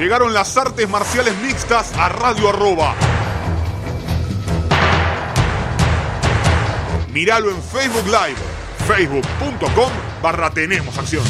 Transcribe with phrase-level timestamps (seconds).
[0.00, 2.94] Llegaron las artes marciales mixtas a Radio Arroba.
[7.12, 8.38] Míralo en Facebook Live,
[8.88, 11.22] facebook.com barra Tenemos Acción.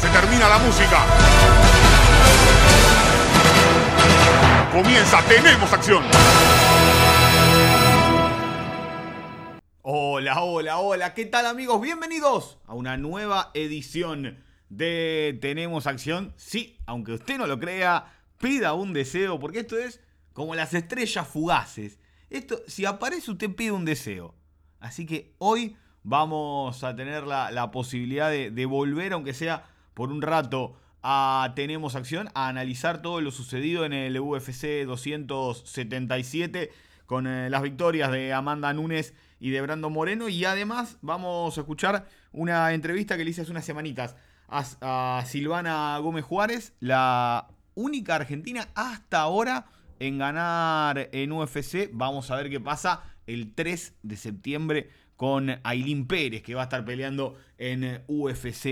[0.00, 1.04] Se termina la música.
[4.72, 6.02] Comienza Tenemos Acción.
[9.82, 11.80] Hola, hola, hola, ¿qué tal amigos?
[11.80, 16.32] Bienvenidos a una nueva edición de Tenemos Acción.
[16.36, 20.00] Sí, aunque usted no lo crea, pida un deseo, porque esto es
[20.32, 21.98] como las estrellas fugaces.
[22.30, 24.34] Esto, si aparece usted pide un deseo.
[24.80, 30.76] Así que hoy vamos a tener la, posibilidad de, volver, aunque sea por un rato,
[31.02, 36.70] a Tenemos Acción, a analizar todo lo sucedido en el UFC 277
[37.06, 40.28] con eh, las victorias de Amanda Núñez y de Brando Moreno.
[40.28, 44.16] Y además vamos a escuchar una entrevista que le hice hace unas semanitas
[44.48, 49.66] a, Silvana Gómez Juárez, la única argentina hasta ahora
[49.98, 51.90] en ganar en UFC.
[51.92, 56.64] Vamos a ver qué pasa el 3 de septiembre con Aileen Pérez, que va a
[56.64, 58.64] estar peleando en UFC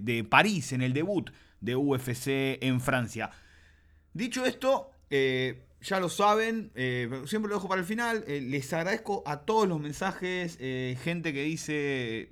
[0.00, 3.30] de París, en el debut de UFC en Francia.
[4.12, 8.24] Dicho esto, eh, ya lo saben, eh, siempre lo dejo para el final.
[8.26, 12.28] Eh, les agradezco a todos los mensajes, eh, gente que dice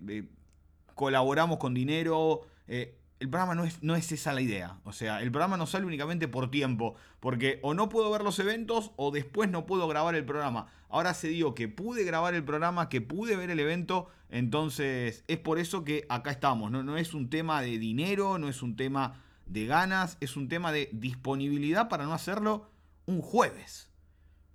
[0.94, 2.46] colaboramos con dinero.
[2.68, 4.78] El programa no es, no es esa la idea.
[4.84, 6.96] O sea, el programa no sale únicamente por tiempo.
[7.20, 10.66] Porque o no puedo ver los eventos o después no puedo grabar el programa.
[10.88, 14.08] Ahora se dio que pude grabar el programa, que pude ver el evento.
[14.28, 16.70] Entonces es por eso que acá estamos.
[16.70, 20.48] No, no es un tema de dinero, no es un tema de ganas, es un
[20.48, 22.70] tema de disponibilidad para no hacerlo
[23.06, 23.90] un jueves.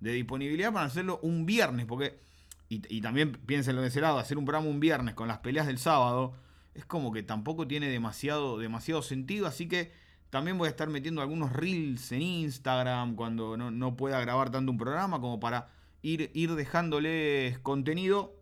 [0.00, 1.86] De disponibilidad para hacerlo un viernes.
[1.86, 2.20] Porque,
[2.68, 5.78] y, también piénsenlo de ese lado, hacer un programa un viernes con las peleas del
[5.78, 6.34] sábado,
[6.74, 9.46] es como que tampoco tiene demasiado, demasiado sentido.
[9.46, 9.92] Así que
[10.30, 14.78] también voy a estar metiendo algunos reels en Instagram cuando no, pueda grabar tanto un
[14.78, 15.68] programa, como para
[16.00, 18.34] ir, ir dejándoles contenido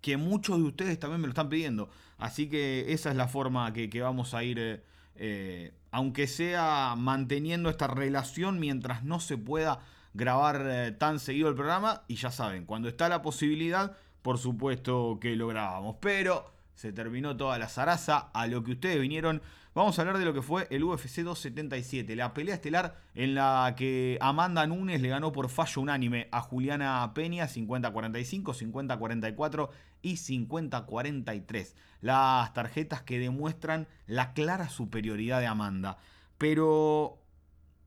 [0.00, 1.88] que muchos de ustedes también me lo están pidiendo.
[2.18, 4.82] Así que esa es la forma que, vamos a ir
[5.14, 9.80] eh, aunque sea manteniendo esta relación mientras no se pueda
[10.14, 12.02] grabar eh, tan seguido el programa.
[12.06, 15.96] Y ya saben, cuando está la posibilidad, por supuesto que lo grabamos.
[16.00, 18.30] Pero se terminó toda la zaraza.
[18.32, 19.42] A lo que ustedes vinieron,
[19.74, 23.74] vamos a hablar de lo que fue el UFC 277, la pelea estelar en la
[23.76, 29.70] que Amanda Nunes le ganó por fallo unánime a Juliana Peña 50-45, 50-44
[30.02, 31.74] y 50-43.
[32.00, 35.98] Las tarjetas que demuestran la clara superioridad de Amanda.
[36.38, 37.18] Pero...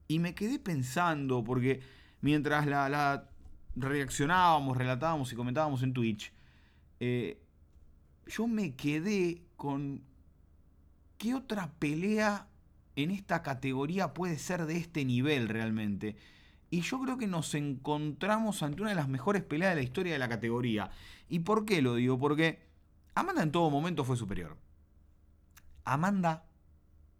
[0.09, 1.79] Y me quedé pensando, porque
[2.19, 3.29] mientras la,
[3.77, 6.33] reaccionábamos, relatábamos y comentábamos en Twitch,
[6.99, 7.41] eh,
[8.31, 10.01] yo me quedé con
[11.17, 12.47] qué otra pelea
[12.95, 16.15] en esta categoría puede ser de este nivel realmente.
[16.69, 20.13] Y yo creo que nos encontramos ante una de las mejores peleas de la historia
[20.13, 20.89] de la categoría.
[21.27, 22.17] ¿Y por qué lo digo?
[22.17, 22.59] Porque
[23.13, 24.57] Amanda en todo momento fue superior.
[25.83, 26.45] Amanda,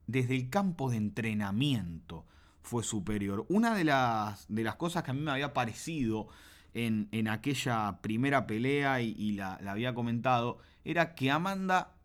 [0.08, 2.26] desde el campo de entrenamiento,
[2.62, 3.46] fue superior.
[3.50, 6.30] Una de las, de las cosas que a mí me había parecido
[6.74, 11.96] en, en aquella primera pelea y, la, había comentado, era que Amanda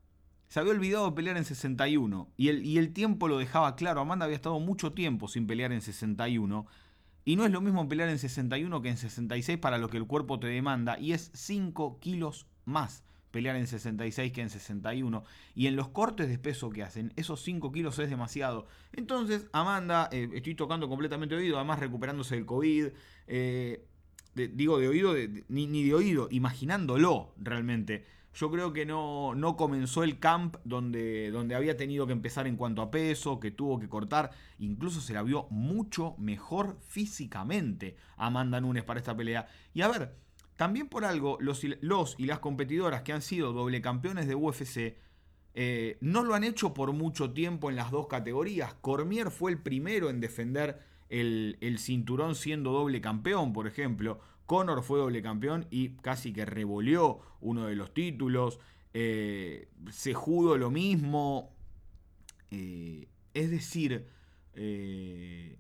[0.49, 4.01] se había olvidado de pelear en 61 y el, y el tiempo lo dejaba claro.
[4.01, 6.67] Amanda había estado mucho tiempo sin pelear en 61
[7.25, 10.07] y no es lo mismo pelear en 61 que en 66 para lo que el
[10.07, 13.03] cuerpo te demanda y es 5 kilos más
[13.37, 15.23] pelear en 66 que en 61.
[15.55, 18.67] Y en los cortes de peso que hacen, esos 5 kilos es demasiado.
[18.93, 22.89] Entonces, Amanda, eh, estoy tocando completamente oído, además recuperándose del COVID.
[23.27, 23.85] Eh,
[24.37, 25.15] digo de oído,
[25.49, 28.05] ni, de oído, imaginándolo realmente.
[28.35, 32.57] Yo creo que no, no comenzó el camp donde, donde había tenido que empezar en
[32.57, 34.31] cuanto a peso, que tuvo que cortar.
[34.59, 39.49] Incluso se la vio mucho mejor físicamente Amanda Nunes para esta pelea.
[39.73, 40.15] Y a ver,
[40.57, 44.97] también por algo, los, los y las competidoras que han sido doble campeones de UFC
[45.59, 48.75] eh, no lo han hecho por mucho tiempo en las dos categorías.
[48.75, 54.21] Cormier fue el primero en defender el, cinturón siendo doble campeón, por ejemplo.
[54.47, 58.61] Conor fue doble campeón y casi que revolvió uno de los títulos.
[58.95, 61.53] Eh, Sejudo lo mismo.
[62.51, 64.07] Eh, es decir,
[64.55, 65.59] eh,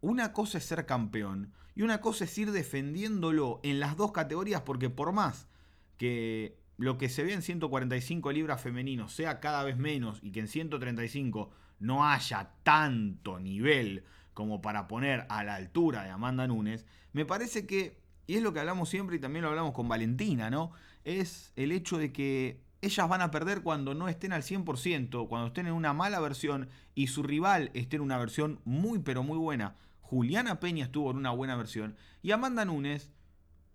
[0.00, 4.62] una cosa es ser campeón y una cosa es ir defendiéndolo en las dos categorías
[4.62, 5.48] porque por más
[5.96, 10.40] que lo que se ve en 145 libras femeninos sea cada vez menos y que
[10.40, 11.50] en 135
[11.80, 14.04] no haya tanto nivel
[14.38, 17.98] como para poner a la altura de Amanda Nunes, me parece que,
[18.28, 20.70] y es lo que hablamos siempre y también lo hablamos con Valentina, ¿no?
[21.02, 25.48] Es el hecho de que ellas van a perder cuando no estén al 100%, cuando
[25.48, 29.38] estén en una mala versión y su rival esté en una versión muy pero muy
[29.38, 29.74] buena.
[30.02, 33.10] Juliana Peña estuvo en una buena versión y Amanda Nunes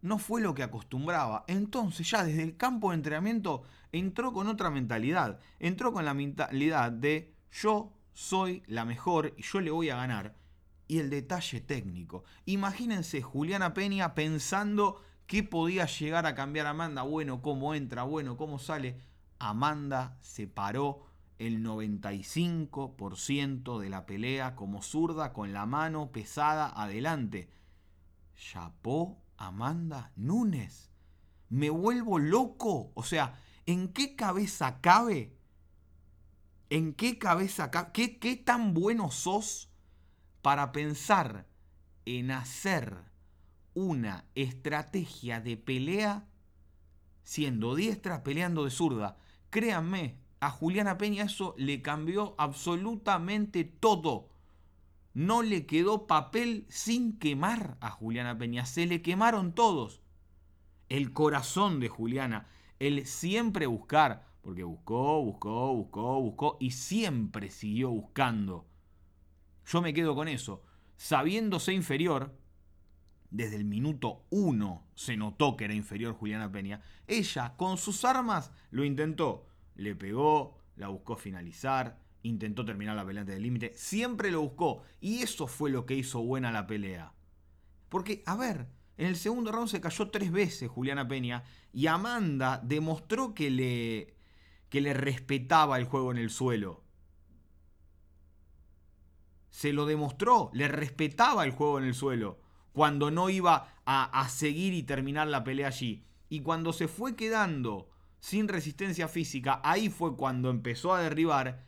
[0.01, 1.43] no fue lo que acostumbraba.
[1.47, 5.41] Entonces ya desde el campo de entrenamiento entró con otra mentalidad.
[5.59, 10.41] Entró con la mentalidad de yo soy la mejor y yo le voy a ganar.
[10.87, 12.23] Y el detalle técnico.
[12.45, 17.01] Imagínense Juliana Peña pensando ¿Qué podía llegar a cambiar Amanda?
[17.03, 19.01] Bueno, cómo entra, bueno, cómo sale.
[19.39, 21.07] Amanda se paró
[21.39, 27.49] el 95% de la pelea como zurda con la mano pesada adelante.
[28.35, 30.91] Chapó Amanda Núñez.
[31.49, 32.91] Me vuelvo loco.
[32.93, 35.37] O sea, ¿en qué cabeza cabe?
[36.69, 37.91] ¿En qué cabeza cabe?
[37.93, 39.69] ¿Qué, qué tan bueno sos
[40.43, 41.47] para pensar
[42.05, 42.97] en hacer
[43.73, 46.27] una estrategia de pelea
[47.23, 49.17] siendo diestra peleando de zurda.
[49.49, 54.27] Créanme, a Juliana Peña eso le cambió absolutamente todo.
[55.13, 60.01] No le quedó papel sin quemar a Juliana Peña, se le quemaron todos.
[60.89, 62.47] El corazón de Juliana,
[62.79, 68.67] el siempre buscar, porque buscó, buscó, buscó, buscó y siempre siguió buscando.
[69.65, 70.63] Yo me quedo con eso.
[70.97, 72.35] Sabiéndose inferior,
[73.29, 76.81] desde el minuto uno se notó que era inferior Juliana Peña.
[77.07, 79.47] Ella, con sus armas, lo intentó.
[79.75, 83.73] Le pegó, la buscó finalizar, intentó terminar la pelea antes del límite.
[83.75, 84.83] Siempre lo buscó.
[85.01, 87.13] Y eso fue lo que hizo buena la pelea.
[87.89, 88.67] Porque, a ver,
[88.97, 91.43] en el segundo round se cayó tres veces Juliana Peña.
[91.73, 94.13] Y Amanda demostró que le,
[94.69, 96.82] que le respetaba el juego en el suelo.
[99.63, 102.37] Se lo demostró, le respetaba el juego en el suelo
[102.73, 106.03] cuando no iba a, seguir y terminar la pelea allí.
[106.27, 107.89] Y cuando se fue quedando
[108.19, 111.63] sin resistencia física, ahí fue cuando empezó a derribar.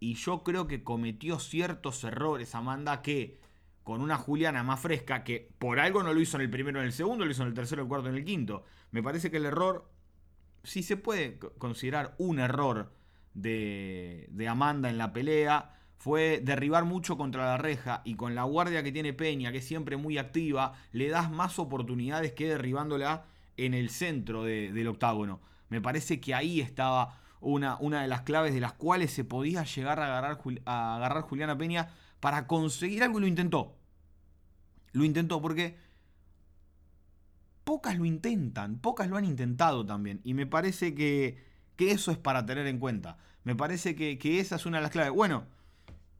[0.00, 3.38] Y yo creo que cometió ciertos errores Amanda que
[3.82, 6.86] con una Juliana más fresca, que por algo no lo hizo en el primero en
[6.86, 8.64] el segundo, lo hizo en el tercero, el cuarto, en el quinto.
[8.92, 9.90] Me parece que el error,
[10.64, 12.94] si se puede considerar un error
[13.34, 18.44] de, de Amanda en la pelea, fue derribar mucho contra la reja y con la
[18.44, 23.24] guardia que tiene Peña, que es siempre muy activa, le das más oportunidades que derribándola
[23.56, 25.40] en el centro del octágono.
[25.68, 29.64] Me parece que ahí estaba una, una, de las claves de las cuales se podía
[29.64, 31.88] llegar a agarrar, a agarrar Juliana Peña
[32.20, 33.74] para conseguir algo y lo intentó.
[34.92, 35.76] Lo intentó porque
[37.64, 40.20] pocas lo intentan, pocas lo han intentado también.
[40.24, 41.42] Y me parece que,
[41.74, 43.18] que eso es para tener en cuenta.
[43.44, 45.12] Me parece que, que esa es una de las claves.
[45.12, 45.46] Bueno,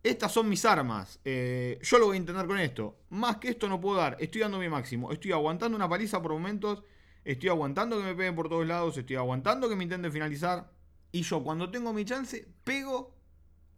[0.08, 1.20] estas son mis armas.
[1.24, 2.96] Eh, yo lo voy a intentar con esto.
[3.10, 4.16] Más que esto no puedo dar.
[4.20, 5.12] Estoy dando mi máximo.
[5.12, 6.82] Estoy aguantando una paliza por momentos.
[7.24, 8.96] Estoy aguantando que me peguen por todos lados.
[8.96, 10.70] Estoy aguantando que me intenten finalizar.
[11.12, 13.14] Y yo cuando tengo mi chance, pego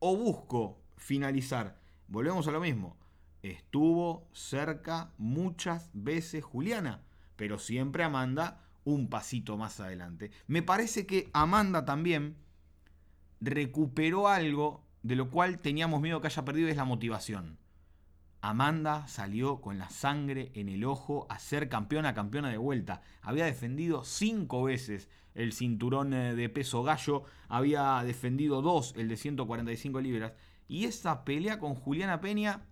[0.00, 1.78] o busco finalizar.
[2.08, 2.96] Volvemos a lo mismo.
[3.42, 7.02] Estuvo cerca muchas veces Juliana.
[7.36, 10.30] Pero siempre Amanda un pasito más adelante.
[10.46, 12.36] Me parece que Amanda también
[13.40, 17.58] recuperó algo de lo cual teníamos miedo que haya perdido es la motivación.
[18.40, 23.02] Amanda salió con la sangre en el ojo a ser campeona, campeona de vuelta.
[23.20, 29.16] Había defendido cinco veces el cinturón eh, de peso gallo, había defendido dos, el de
[29.16, 30.32] 145 libras.
[30.68, 32.62] Y esa pelea con Juliana Peña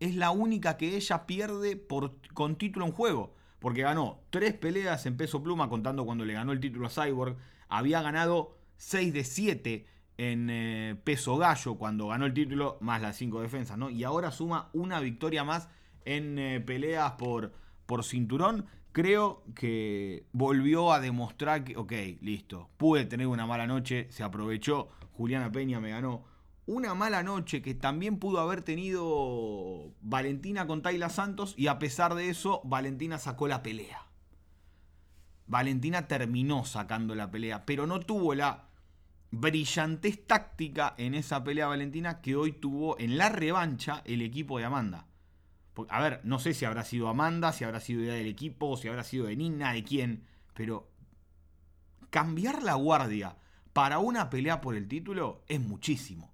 [0.00, 3.34] es la única que ella pierde por, con título en juego.
[3.58, 7.36] Porque ganó tres peleas en peso pluma, contando cuando le ganó el título a Cyborg.
[7.68, 9.86] Había ganado 6 de 7
[10.18, 13.88] en eh, peso gallo cuando ganó el título, más las cinco defensas, ¿no?
[13.88, 15.68] Y ahora suma una victoria más
[16.04, 17.52] en eh, peleas por,
[17.86, 18.66] por cinturón.
[18.92, 24.88] Creo que volvió a demostrar que, ok, listo, pude tener una mala noche, se aprovechó,
[25.12, 26.24] Juliana Peña me ganó.
[26.66, 32.14] Una mala noche que también pudo haber tenido Valentina con Tayla Santos y a pesar
[32.14, 34.08] de eso, Valentina sacó la pelea.
[35.46, 38.67] Valentina terminó sacando la pelea, pero no tuvo la
[39.30, 44.64] brillantez táctica en esa pelea valentina que hoy tuvo en la revancha el equipo de
[44.64, 45.06] Amanda.
[45.88, 48.88] a ver, no sé si habrá sido Amanda, si habrá sido idea del equipo, si
[48.88, 50.90] habrá sido de Nina, de quién, pero
[52.10, 53.36] cambiar la guardia
[53.72, 56.32] para una pelea por el título es muchísimo.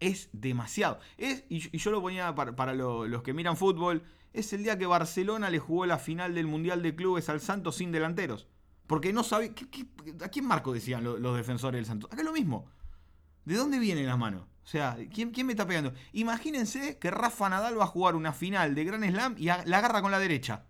[0.00, 1.00] Es demasiado.
[1.16, 5.50] Es, y, yo lo ponía para, los que miran fútbol, es el día que Barcelona
[5.50, 8.46] le jugó la final del Mundial de Clubes al Santos sin delanteros.
[8.88, 9.54] Porque no sabe.
[10.24, 12.10] a quién marco decían los, defensores del Santos?
[12.10, 12.66] Acá es lo mismo.
[13.44, 14.42] ¿De dónde vienen las manos?
[14.64, 15.92] O sea, ¿quién, ¿quién, me está pegando?
[16.12, 20.02] Imagínense que Rafa Nadal va a jugar una final de Gran Slam y la agarra
[20.02, 20.64] con la derecha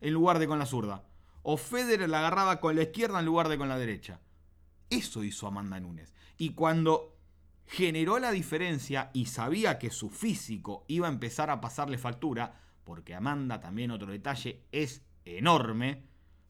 [0.00, 1.04] en lugar de con la zurda.
[1.42, 4.20] O Federer la agarraba con la izquierda en lugar de con la derecha.
[4.88, 6.14] Eso hizo Amanda Nunes.
[6.38, 7.16] Y cuando
[7.66, 13.14] generó la diferencia y sabía que su físico iba a empezar a pasarle factura, porque
[13.14, 16.04] Amanda, también otro detalle, es enorme,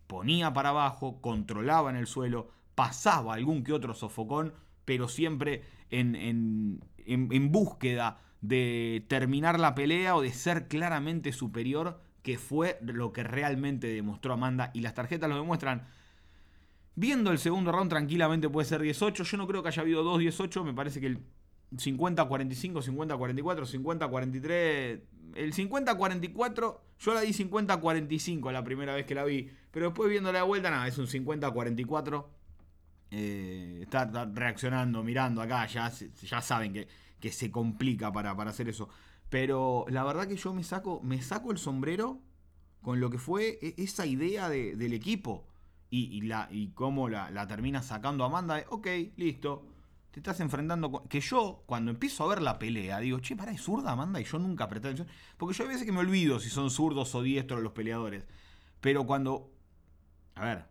[0.06, 6.14] ponía para abajo, controlaba en el suelo, pasaba algún que otro sofocón, pero siempre en,
[6.14, 13.12] en, en, búsqueda de terminar la pelea o de ser claramente superior, que fue lo
[13.12, 14.70] que realmente demostró Amanda.
[14.74, 15.86] Y las tarjetas lo demuestran.
[16.96, 19.24] Viendo el segundo round tranquilamente puede ser 18.
[19.24, 20.64] Yo no creo que haya habido 2-18.
[20.64, 21.18] Me parece que el
[21.72, 25.00] 50-45, 50-44, 50-43.
[25.34, 29.50] El 50-44, yo la di 50-45 la primera vez que la vi.
[29.74, 32.24] Pero después viendo la vuelta, nada, es un 50-44.
[33.10, 36.86] Eh, está, reaccionando, mirando acá, ya, ya saben que,
[37.18, 38.88] que se complica para, para, hacer eso.
[39.28, 42.20] Pero la verdad que yo me saco, me saco el sombrero
[42.82, 45.48] con lo que fue e, esa idea del equipo.
[45.90, 48.64] Y, la, y cómo la, la termina sacando Amanda.
[48.68, 49.64] ok, listo
[50.10, 51.08] te estás enfrentando con...
[51.08, 54.20] Que yo, cuando empiezo a ver la pelea, digo, che, para, ¿es zurda Amanda?
[54.20, 55.08] Y yo nunca presté atención.
[55.36, 58.24] Porque yo hay veces que me olvido si son zurdos o diestros los peleadores.
[58.80, 59.53] Pero cuando...
[60.34, 60.64] A ver,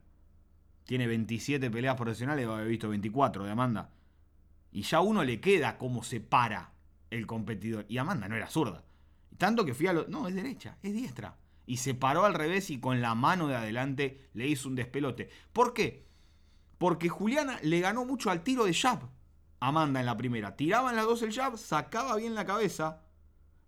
[0.85, 3.89] tiene 27 peleas profesionales, he visto 24 de Amanda.
[4.71, 6.71] Y ya a uno le queda cómo se para
[7.09, 7.85] el competidor.
[7.87, 8.83] Y Amanda no era zurda.
[9.37, 9.93] Tanto que fui a.
[9.93, 11.37] No, es derecha, es diestra.
[11.65, 15.29] Y se paró al revés y con la mano de adelante le hizo un despelote.
[15.53, 16.05] ¿Por qué?
[16.77, 18.99] Porque Juliana le ganó mucho al tiro de jab.
[19.59, 20.57] Amanda en la primera.
[20.57, 23.01] Tiraba en las dos el jab, sacaba bien la cabeza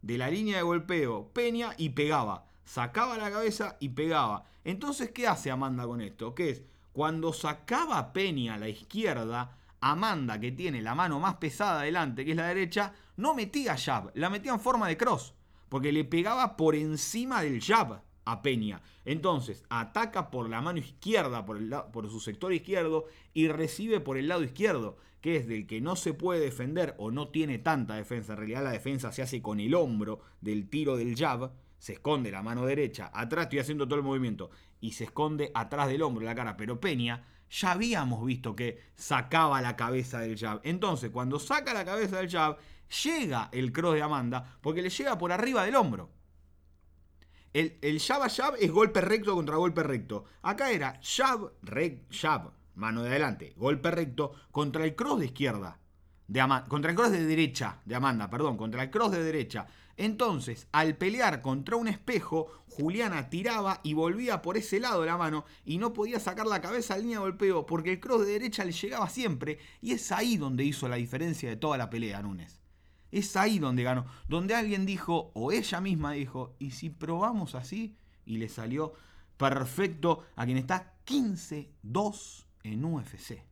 [0.02, 2.46] de la línea de golpeo Peña y pegaba.
[2.66, 4.44] Sacaba la cabeza y pegaba.
[4.64, 6.36] Entonces, ¿qué hace Amanda con esto?
[6.36, 11.82] Que es, cuando sacaba Peña a la izquierda, Amanda, que tiene la mano más pesada
[11.82, 15.34] adelante, que es la derecha, no metía jab, la metía en forma de cross.
[15.70, 18.82] Porque le pegaba por encima del jab a Peña.
[19.06, 24.18] Entonces, ataca por la mano izquierda, por, el, por su sector izquierdo, y recibe por
[24.18, 27.96] el lado izquierdo que es del que no se puede defender o no tiene tanta
[27.96, 31.52] defensa, en realidad la defensa se hace con el hombro del tiro del jab,
[31.86, 34.50] se esconde la mano derecha, atrás estoy haciendo todo el movimiento,
[34.82, 39.62] y se esconde atrás del hombro la cara, pero Peña ya habíamos visto que sacaba
[39.62, 40.62] la cabeza del jab.
[40.64, 42.58] Entonces, cuando saca la cabeza del jab,
[43.04, 46.10] llega el cross de Amanda porque le llega por arriba del hombro.
[47.54, 50.26] El, el jab a jab es golpe recto contra golpe recto.
[50.42, 55.78] Acá era jab, rec, jab, mano de adelante, golpe recto, contra el cross de izquierda,
[56.28, 59.68] de contra el cross de derecha, de Amanda, perdón, contra el cross de derecha.
[59.98, 65.18] Entonces, al pelear contra un espejo, Juliana tiraba y volvía por ese lado de la
[65.18, 68.34] mano y no podía sacar la cabeza a línea de golpeo porque el cross de
[68.34, 72.22] derecha le llegaba siempre y es ahí donde hizo la diferencia de toda la pelea
[72.22, 72.60] Núñez.
[73.12, 77.96] Es ahí donde ganó, donde alguien dijo, o ella misma dijo, ¿y si probamos así?
[78.26, 78.94] Y le salió
[79.38, 83.44] perfecto a quien está 15-2 en UFC.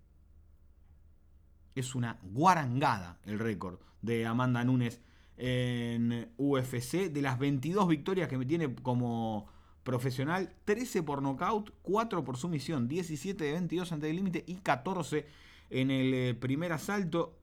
[1.75, 4.99] Es una guarangada el récord de Amanda Nunes
[5.37, 7.11] en UFC.
[7.11, 9.47] De las 22 victorias que me tiene como
[9.83, 15.25] profesional, 13 por nocaut, 4 por sumisión, 17 de 22 ante el límite y 14
[15.69, 17.37] en el eh, primer asalto.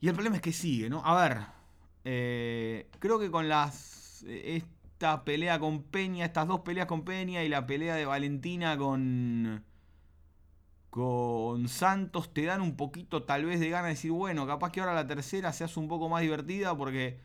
[0.00, 1.02] Y el problema es que sigue, ¿no?
[1.04, 1.38] A ver,
[2.04, 7.48] eh, creo que con las esta pelea con Peña, estas dos peleas con Peña y
[7.48, 9.62] la pelea de Valentina con
[10.96, 14.80] con Santos te dan un poquito tal vez de ganas de decir, bueno, capaz que
[14.80, 17.20] ahora la tercera se hace un poco más divertida porque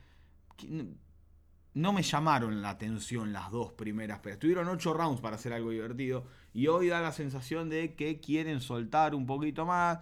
[1.72, 5.70] no me llamaron la atención las dos primeras pero Tuvieron ocho rounds para hacer algo
[5.70, 10.00] divertido y hoy da la sensación de que quieren soltar un poquito más.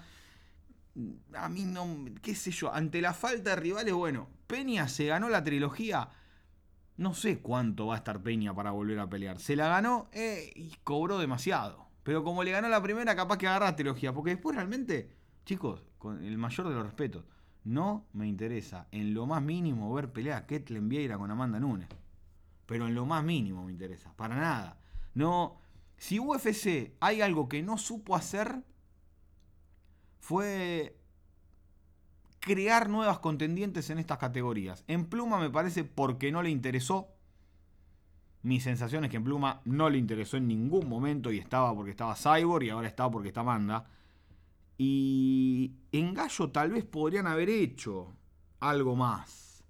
[1.34, 5.28] A mí no, qué sé yo, ante la falta de rivales, bueno, Peña se ganó
[5.28, 6.08] la trilogía.
[6.96, 9.38] No sé cuánto va a estar Peña para volver a pelear.
[9.38, 11.89] Se la ganó eh, y cobró demasiado.
[12.02, 14.12] Pero como le ganó la primera, capaz que agarra trilogía.
[14.12, 15.10] Porque después realmente,
[15.44, 17.24] chicos, con el mayor de los respetos,
[17.64, 21.88] no me interesa en lo más mínimo ver pelea a Ketlen Vieira con Amanda Nunes.
[22.66, 24.14] Pero en lo más mínimo me interesa.
[24.16, 24.78] Para nada.
[25.14, 25.58] No.
[25.96, 28.64] Si UFC hay algo que no supo hacer,
[30.18, 30.96] fue
[32.40, 34.84] crear nuevas contendientes en estas categorías.
[34.88, 37.08] En Pluma me parece porque no le interesó
[38.42, 41.90] mi sensación es que en Pluma no le interesó en ningún momento y estaba porque
[41.90, 43.86] estaba Cyborg y ahora está porque está Manda.
[44.78, 48.14] Y en Gallo tal vez podrían haber hecho
[48.60, 49.62] algo más.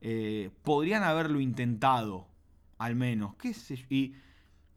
[0.00, 2.26] Eh, podrían haberlo intentado,
[2.78, 3.34] al menos.
[3.34, 3.54] ¿Qué
[3.90, 4.14] Y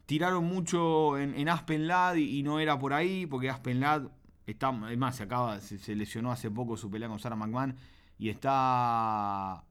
[0.04, 4.08] tiraron mucho en, Aspen Lad y, no era por ahí, porque Aspen Lad
[4.46, 4.68] está.
[4.68, 7.74] Además, se acaba, se, lesionó hace poco su pelea con Sarah McMahon
[8.18, 9.64] y está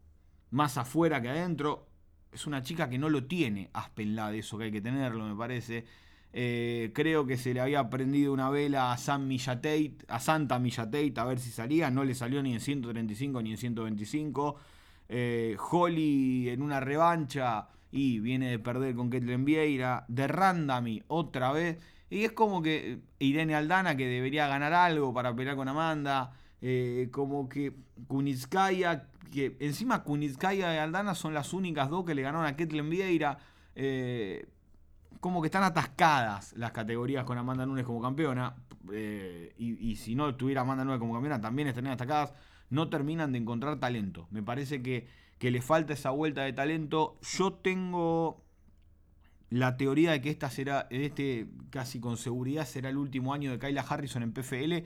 [0.49, 1.92] más afuera que adentro
[2.33, 5.35] es una chica que no lo tiene Aspen de eso que hay que tenerlo, me
[5.35, 5.85] parece.
[6.35, 9.29] Eh, creo que se le había prendido una vela a, San
[10.07, 11.91] a Santa Millatate a ver si salía.
[11.91, 14.55] No le salió ni en 135 ni en 125.
[15.09, 20.05] Eh, Holly en una revancha y viene de perder con Ketlen Vieira.
[20.07, 21.77] De Randami otra vez.
[22.09, 26.33] Y es como que Irene Aldana que debería ganar algo para pelear con Amanda.
[26.61, 27.73] Eh, como que
[28.07, 32.89] Kunitskaya, que encima Kunitskaya y Aldana son las únicas dos que le ganaron a Ketlen
[32.89, 33.37] Vieira.
[33.75, 34.47] Eh,
[35.19, 38.55] como que están atascadas las categorías con Amanda Nunes como campeona.
[38.91, 42.33] Eh, y, si no tuviera Amanda Nunes como campeona, también estarían atacadas.
[42.69, 44.27] No terminan de encontrar talento.
[44.31, 45.07] Me parece que,
[45.39, 47.17] que le falta esa vuelta de talento.
[47.21, 48.43] Yo tengo
[49.49, 53.59] la teoría de que esta será, este casi con seguridad será el último año de
[53.59, 54.83] Kyla Harrison en PFL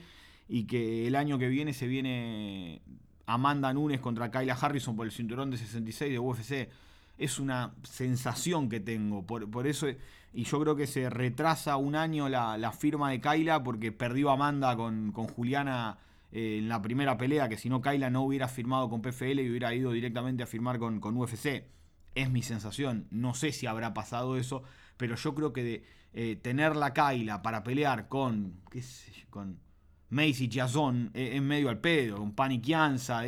[0.50, 2.81] y que el año que viene se viene
[3.27, 6.69] Amanda Nunes contra Kyla Harrison por el cinturón de 66 de UFC
[7.17, 9.25] es una sensación que tengo.
[9.25, 9.88] Por, eso,
[10.34, 14.75] y yo creo que se retrasa un año la, firma de Kaila porque perdió Amanda
[14.75, 15.98] con, con Juliana
[16.31, 19.50] eh, en la primera pelea, que si no Kaila no hubiera firmado con PFL y
[19.50, 21.63] hubiera ido directamente a firmar con, con UFC.
[22.15, 23.07] Es mi sensación.
[23.12, 24.63] No sé si habrá pasado eso,
[24.98, 29.60] pero yo creo que de eh, tener la Kaila para pelear con, qué sé con
[30.09, 33.23] Macy Chazón eh, en medio al pedo, con Paniquianza.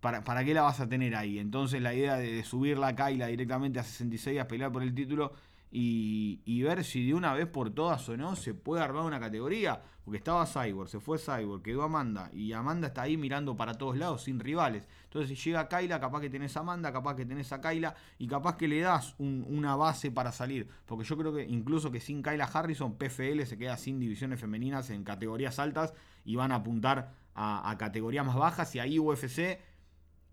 [0.00, 1.38] ¿para, qué la vas a tener ahí?
[1.38, 5.32] Entonces la idea de, subir la Kaila directamente a 66 a pelear por el título
[5.70, 9.82] y, ver si de una vez por todas o no se puede armar una categoría.
[10.10, 13.96] Porque estaba Cyborg, se fue Cyborg, quedó Amanda y Amanda está ahí mirando para todos
[13.96, 14.88] lados sin rivales.
[15.04, 18.26] Entonces si llega Kaila, capaz que tenés a Amanda, capaz que tenés a Kaila y
[18.26, 20.68] capaz que le das una base para salir.
[20.86, 24.90] Porque yo creo que incluso que sin Kaila Harrison, PFL se queda sin divisiones femeninas
[24.90, 29.60] en categorías altas y van a apuntar a, a categorías más bajas y ahí UFC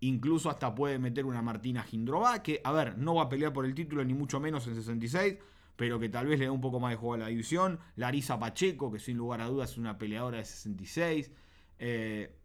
[0.00, 3.64] Incluso hasta puede meter una Martina Gindrova, que, a ver, no va a pelear por
[3.64, 5.36] el título ni mucho menos en 66,
[5.78, 7.78] pero que tal vez le dé un poco más de juego a la división.
[7.94, 11.30] Larisa Pacheco, que sin lugar a dudas es una peleadora de 66.
[11.78, 12.36] Eh,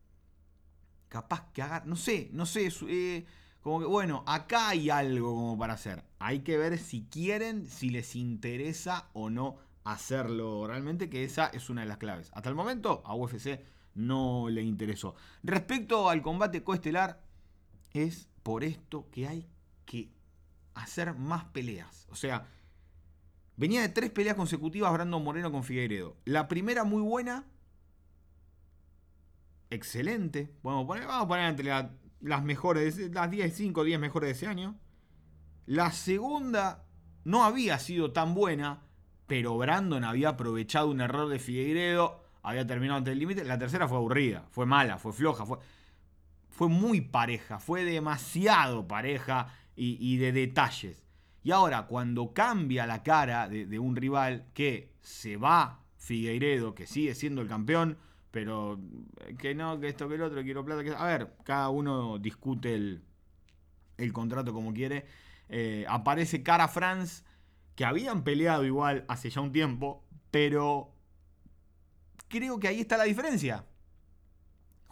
[1.09, 3.25] capaz que haga, no sé, no sé, eh,
[3.59, 6.03] como que, bueno, acá hay algo como para hacer.
[6.19, 11.71] Hay que ver si quieren, si les interesa o no hacerlo realmente, que esa es
[11.71, 12.29] una de las claves.
[12.35, 13.61] Hasta el momento a UFC
[13.95, 15.15] no le interesó.
[15.41, 17.23] Respecto al combate coestelar,
[17.93, 19.49] es por esto que hay
[19.85, 20.11] que
[20.75, 22.05] hacer más peleas.
[22.11, 22.47] O sea,
[23.57, 26.17] venía de tres peleas consecutivas Brandon Moreno con Figueiredo.
[26.25, 27.45] La primera muy buena,
[29.69, 30.51] excelente.
[30.63, 31.71] Vamos a poner, a entre
[32.21, 34.75] las mejores, las 10, 5, 10 mejores de ese año.
[35.65, 36.85] La segunda
[37.23, 38.81] no había sido tan buena,
[39.27, 43.43] pero Brandon había aprovechado un error de Figueiredo, había terminado ante el límite.
[43.43, 45.45] La tercera fue aburrida, fue mala, fue floja,
[46.49, 51.02] fue muy pareja, fue demasiado pareja y, de detalles.
[51.43, 57.15] Y ahora, cuando cambia la cara de, un rival que se va Figueiredo, que sigue
[57.15, 57.97] siendo el campeón,
[58.31, 58.79] pero
[59.19, 60.91] eh, que no, que esto, que el otro, quiero plata, que...
[60.95, 63.03] A ver, cada uno discute el,
[63.97, 65.05] el contrato como quiere.
[65.49, 67.23] Eh, aparece Cara France,
[67.75, 70.93] que habían peleado igual hace ya un tiempo, pero
[72.29, 73.65] creo que ahí está la diferencia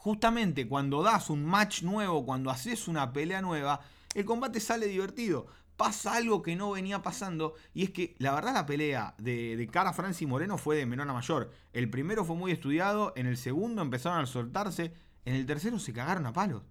[0.02, 3.82] justamente cuando das un match nuevo, cuando haces una pelea nueva,
[4.16, 5.46] el combate sale divertido.
[5.82, 9.94] Pasa algo que no venía pasando y es que la verdad la pelea de, cara
[9.94, 11.50] Francis Moreno fue de menor a mayor.
[11.74, 14.94] El primero fue muy estudiado, en el segundo empezaron a soltarse,
[15.26, 16.62] en el tercero se cagaron a palos.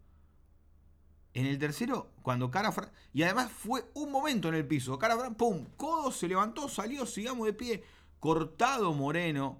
[1.34, 2.72] En el tercero, cuando Cara
[3.12, 4.96] Y además fue un momento en el piso.
[4.96, 5.66] Cara Fran, ¡pum!
[5.76, 7.82] Codo se levantó, salió, sigamos de pie.
[8.20, 9.58] Cortado Moreno.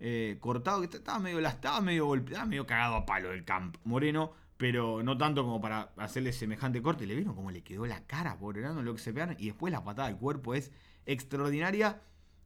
[0.00, 4.32] Eh, cortado, que estaba medio, estaba medio golpeado, medio cagado a palo del camp Moreno,
[4.62, 7.04] pero no tanto como para hacerle semejante corte.
[7.04, 9.34] Le vieron cómo le quedó la cara, por lo que se pegaron.
[9.36, 10.70] Y después la patada del cuerpo es
[11.04, 12.00] extraordinaria.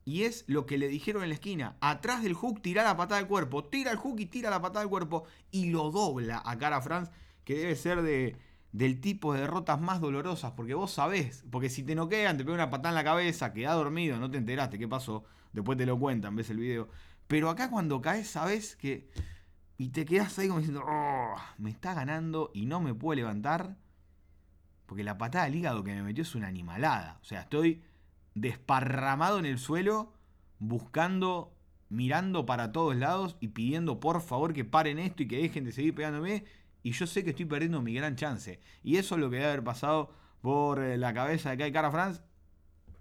[0.07, 1.77] Y es lo que le dijeron en la esquina.
[1.83, 3.65] Atrás del hook, tira la patada del cuerpo.
[3.65, 5.25] Tira el hook y tira la patada del cuerpo.
[5.51, 7.11] Y lo dobla a cara Franz,
[7.45, 8.35] que debe ser de,
[8.73, 10.53] del tipo de derrotas más dolorosas.
[10.53, 13.75] Porque vos sabés, porque si te noquean, te pegan una patada en la cabeza, queda
[13.75, 15.25] dormido, no te enteraste qué pasó.
[15.53, 16.89] Después te lo cuentan, ves el video.
[17.27, 19.11] Pero acá cuando caes, sabes que.
[19.79, 23.77] Y te quedas ahí como diciendo, oh, me está ganando y no me puedo levantar.
[24.87, 27.19] Porque la patada del hígado que me metió es una animalada.
[27.21, 27.83] O sea, estoy
[28.35, 30.13] desparramado en el suelo,
[30.59, 31.53] buscando,
[31.89, 35.73] mirando para todos lados y pidiendo por favor que paren esto y que dejen de
[35.73, 36.45] seguir pegándome.
[36.83, 38.61] Y yo sé que estoy perdiendo mi gran chance.
[38.83, 41.91] Y eso es lo que debe haber pasado por eh, la cabeza de Kai Cara
[41.91, 42.23] France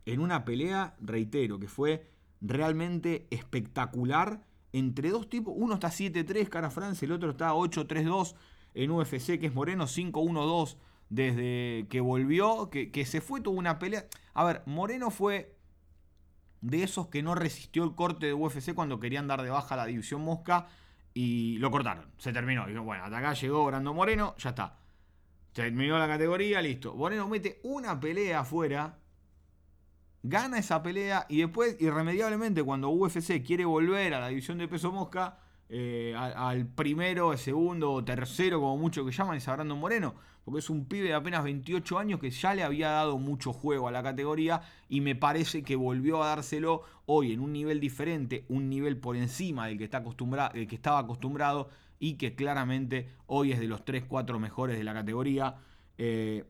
[0.05, 2.07] en una pelea, reitero, que fue
[2.41, 4.43] realmente espectacular
[4.75, 5.53] entre dos tipos.
[5.55, 8.35] Uno está 7-3, cara France, el otro está 8-3-2
[8.73, 10.75] en UFC, que es Moreno 5-1-2
[11.09, 14.05] desde que volvió, que, se fue, tuvo una pelea.
[14.33, 15.55] A ver, Moreno fue
[16.59, 19.85] de esos que no resistió el corte de UFC cuando querían dar de baja la
[19.85, 20.67] división mosca
[21.13, 22.11] y lo cortaron.
[22.17, 22.67] Se terminó.
[22.67, 24.77] Dijo, bueno, hasta acá llegó Brando Moreno, ya está.
[25.53, 26.95] Terminó la categoría, listo.
[26.95, 28.97] Moreno mete una pelea afuera,
[30.27, 34.91] gana esa pelea y después, irremediablemente, cuando UFC quiere volver a la división de peso
[34.91, 40.59] mosca, eh, al, primero, segundo o tercero, como mucho que llaman, es a Moreno porque
[40.59, 43.91] es un pibe de apenas 28 años que ya le había dado mucho juego a
[43.91, 48.69] la categoría y me parece que volvió a dárselo hoy en un nivel diferente, un
[48.69, 53.59] nivel por encima del que, está acostumbrado, que estaba acostumbrado y que claramente hoy es
[53.59, 55.55] de los 3-4 mejores de la categoría.
[55.97, 56.43] Eh,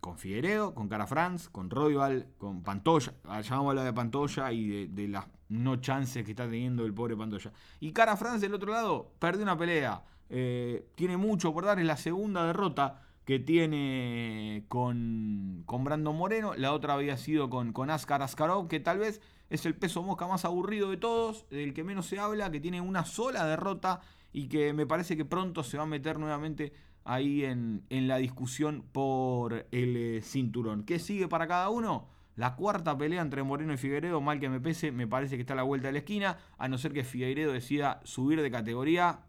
[0.00, 3.14] con Figueredo, con Cara Franz, con Royal, con Pantoya.
[3.24, 6.94] Ya vamos a hablar de Pantoya y de, las no chances que está teniendo el
[6.94, 7.52] pobre Pantoya.
[7.80, 10.04] Y Cara Franz del otro lado, perdió una pelea.
[10.30, 16.54] Eh, tiene mucho por dar, es la segunda derrota que tiene con, con Brandon Moreno,
[16.54, 20.26] la otra había sido con, con Askar Askarov, que tal vez es el peso mosca
[20.26, 24.00] más aburrido de todos, del que menos se habla, que tiene una sola derrota
[24.32, 26.72] y que me parece que pronto se va a meter nuevamente
[27.08, 30.84] ahí en, en la discusión por el eh, cinturón.
[30.84, 32.06] ¿Qué sigue para cada uno?
[32.36, 35.54] La cuarta pelea entre Moreno y Figueiredo, mal que me pese, me parece que está
[35.54, 39.20] a la vuelta de la esquina, a no ser que Figueiredo decida subir de categoría,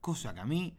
[0.00, 0.76] cosa que a mí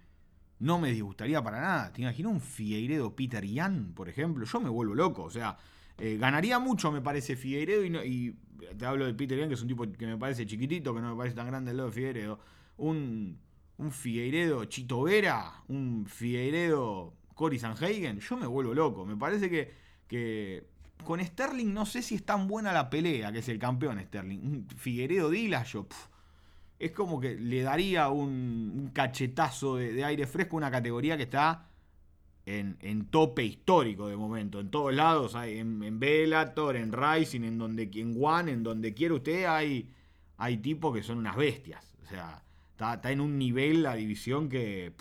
[0.60, 1.94] no me disgustaría para nada.
[1.94, 4.46] ¿Te imaginas un Figueiredo Peter Yan, por ejemplo?
[4.46, 5.24] Yo me vuelvo loco.
[5.24, 5.58] O sea,
[5.98, 7.86] eh, ganaría mucho, me parece, Figueiredo.
[8.04, 8.38] Y,
[8.78, 11.12] te hablo de Peter Yan, que es un tipo que me parece chiquitito, que no
[11.12, 12.40] me parece tan grande el lado de Figueiredo.
[12.78, 13.40] Un,
[13.78, 18.20] un Figueiredo Chito Vera, un Figueiredo Cory Sanhagen.
[18.20, 19.06] Yo me vuelvo loco.
[19.06, 19.74] Me parece que,
[20.08, 20.68] que
[21.04, 24.40] con Sterling no sé si es tan buena la pelea, que es el campeón Sterling.
[24.40, 25.88] Un Figueiredo Dillashaw
[26.80, 31.70] es como que le daría un, cachetazo de, aire fresco a una categoría que está
[32.46, 37.90] en, tope histórico de momento, en todos lados, hay, en, en en Rising, en donde
[37.94, 39.90] en One, en donde quiera usted, hay,
[40.38, 41.96] hay tipos que son unas bestias.
[42.04, 42.44] O sea,
[42.78, 44.94] está, en un nivel la división que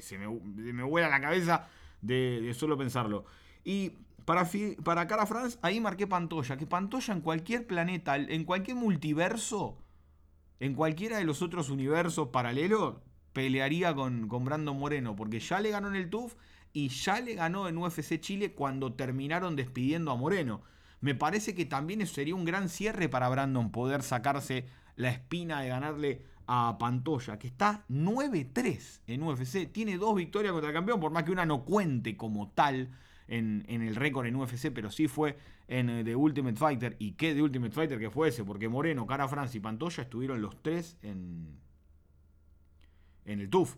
[0.00, 1.68] se, me, vuela la cabeza
[2.02, 3.24] de, solo pensarlo.
[3.64, 3.92] Y
[4.24, 4.48] para,
[4.84, 9.78] para Cara France, ahí marqué Pantoya, que Pantoya en cualquier planeta, en cualquier multiverso,
[10.60, 12.96] en cualquiera de los otros universos paralelos
[13.32, 16.34] pelearía con, con Brandon Moreno, porque ya le ganó en el TUF
[16.72, 20.62] y ya le ganó en UFC Chile cuando terminaron despidiendo a Moreno.
[21.00, 25.68] Me parece que también sería un gran cierre para Brandon poder sacarse la espina de
[25.68, 29.70] ganarle a Pantoya, que está 9-3 en UFC.
[29.70, 32.90] Tiene dos victorias contra el campeón, por más que una no cuente como tal
[33.28, 35.36] en, el récord en UFC, pero sí fue
[35.68, 36.96] en eh, The Ultimate Fighter.
[36.98, 38.44] ¿Y qué The Ultimate Fighter que fue ese?
[38.44, 41.58] Porque Moreno, Cara France y Pantoya estuvieron los tres en,
[43.26, 43.76] en el TUF.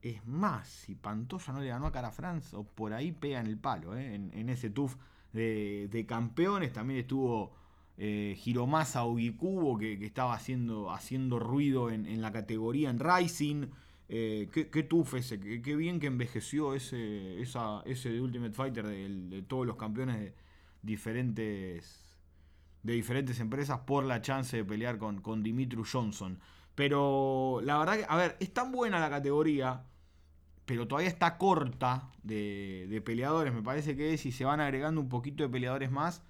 [0.00, 3.46] Es más, si Pantoya no le ganó a Cara France, o por ahí pega en
[3.46, 4.96] el palo, eh, en, ese TUF
[5.34, 6.72] de, campeones.
[6.72, 7.52] También estuvo
[7.98, 13.66] eh, Hiromasa Ogikubo, que, que, estaba haciendo, haciendo ruido en, la categoría en Rising.
[14.08, 19.66] Eh, qué, qué ese, qué, bien que envejeció ese, ese de Ultimate Fighter de, todos
[19.66, 20.34] los campeones de
[20.82, 22.16] diferentes,
[22.82, 26.38] de diferentes empresas por la chance de pelear con, con Dimitru Johnson.
[26.76, 29.82] Pero la verdad que, a ver, es tan buena la categoría,
[30.66, 33.54] pero todavía está corta de, peleadores.
[33.54, 36.22] Me parece que si se van agregando un poquito de peleadores más.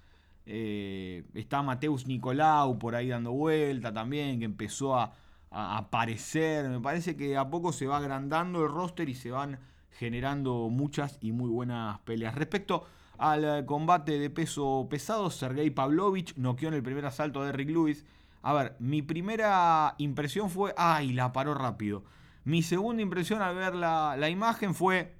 [0.49, 5.13] Eh, está Mateus Nicolau por ahí dando vuelta también, que empezó a,
[5.49, 6.69] aparecer.
[6.69, 9.59] Me parece que a poco se va agrandando el roster y se van
[9.91, 12.35] generando muchas y muy buenas peleas.
[12.35, 12.85] Respecto
[13.17, 17.69] al eh, combate de peso pesado, Sergei Pavlovich noqueó en el primer asalto de Rick
[17.69, 18.05] Lewis.
[18.41, 22.03] A ver, mi primera impresión fue, ay, la paró rápido.
[22.43, 25.16] Mi segunda impresión al ver la, la imagen fue,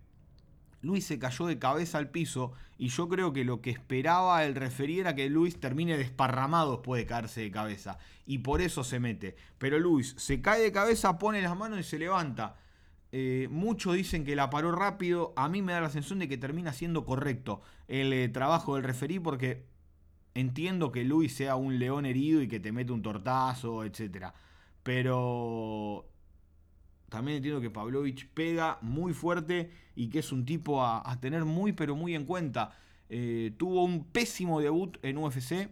[0.87, 4.55] Luis se cayó de cabeza al piso y yo creo que lo que esperaba el
[4.55, 8.99] referir era que Luis termine desparramado después de caerse de cabeza y por eso se
[8.99, 9.35] mete.
[9.57, 12.55] Pero Luis se cae de cabeza, pone las manos y se levanta.
[13.11, 16.37] Eh, muchos dicen que la paró rápido, a mí me da la sensación de que
[16.37, 19.65] termina siendo correcto el eh, trabajo del referí porque
[20.35, 24.27] entiendo que Luis sea un león herido y que te mete un tortazo, etc.
[24.83, 26.05] Pero
[27.09, 31.71] también entiendo que Pavlovich pega muy fuerte y que es un tipo a, tener muy
[31.71, 32.77] pero muy en cuenta.
[33.09, 35.69] Eh, tuvo un pésimo debut en UFC.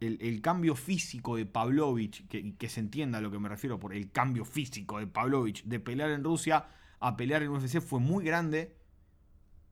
[0.00, 3.92] El, cambio físico de Pavlovich, que, que, se entienda a lo que me refiero por
[3.92, 6.66] el cambio físico de Pavlovich, de pelear en Rusia
[7.00, 8.74] a pelear en UFC fue muy grande.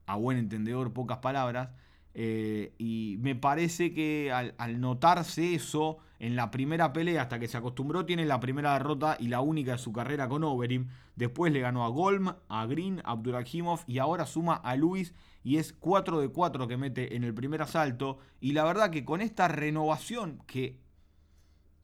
[0.07, 1.71] A buen entendedor, pocas palabras.
[2.19, 7.59] Eh, y me parece que al, notarse eso en la primera pelea, hasta que se
[7.59, 10.89] acostumbró, tiene la primera derrota y la única de su carrera con Overeem.
[11.15, 15.13] Después le ganó a Golm, a Green, a Abdurakhimov y ahora suma a Luis
[15.45, 18.17] y es 4 de 4 que mete en el primer asalto.
[18.41, 20.81] Y la verdad que con esta renovación que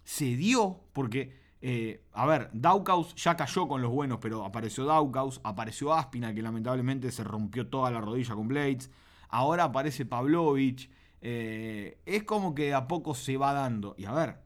[0.02, 5.42] se dio, porque, eh, a ver, Daukaus ya cayó con los buenos, pero apareció Daukaus,
[5.44, 8.90] apareció Aspina, que lamentablemente se rompió toda la rodilla con Blades
[9.32, 10.88] ahora aparece Pavlovich.
[11.20, 13.94] Eh, es como que a poco se va dando.
[13.98, 14.36] Y a ver,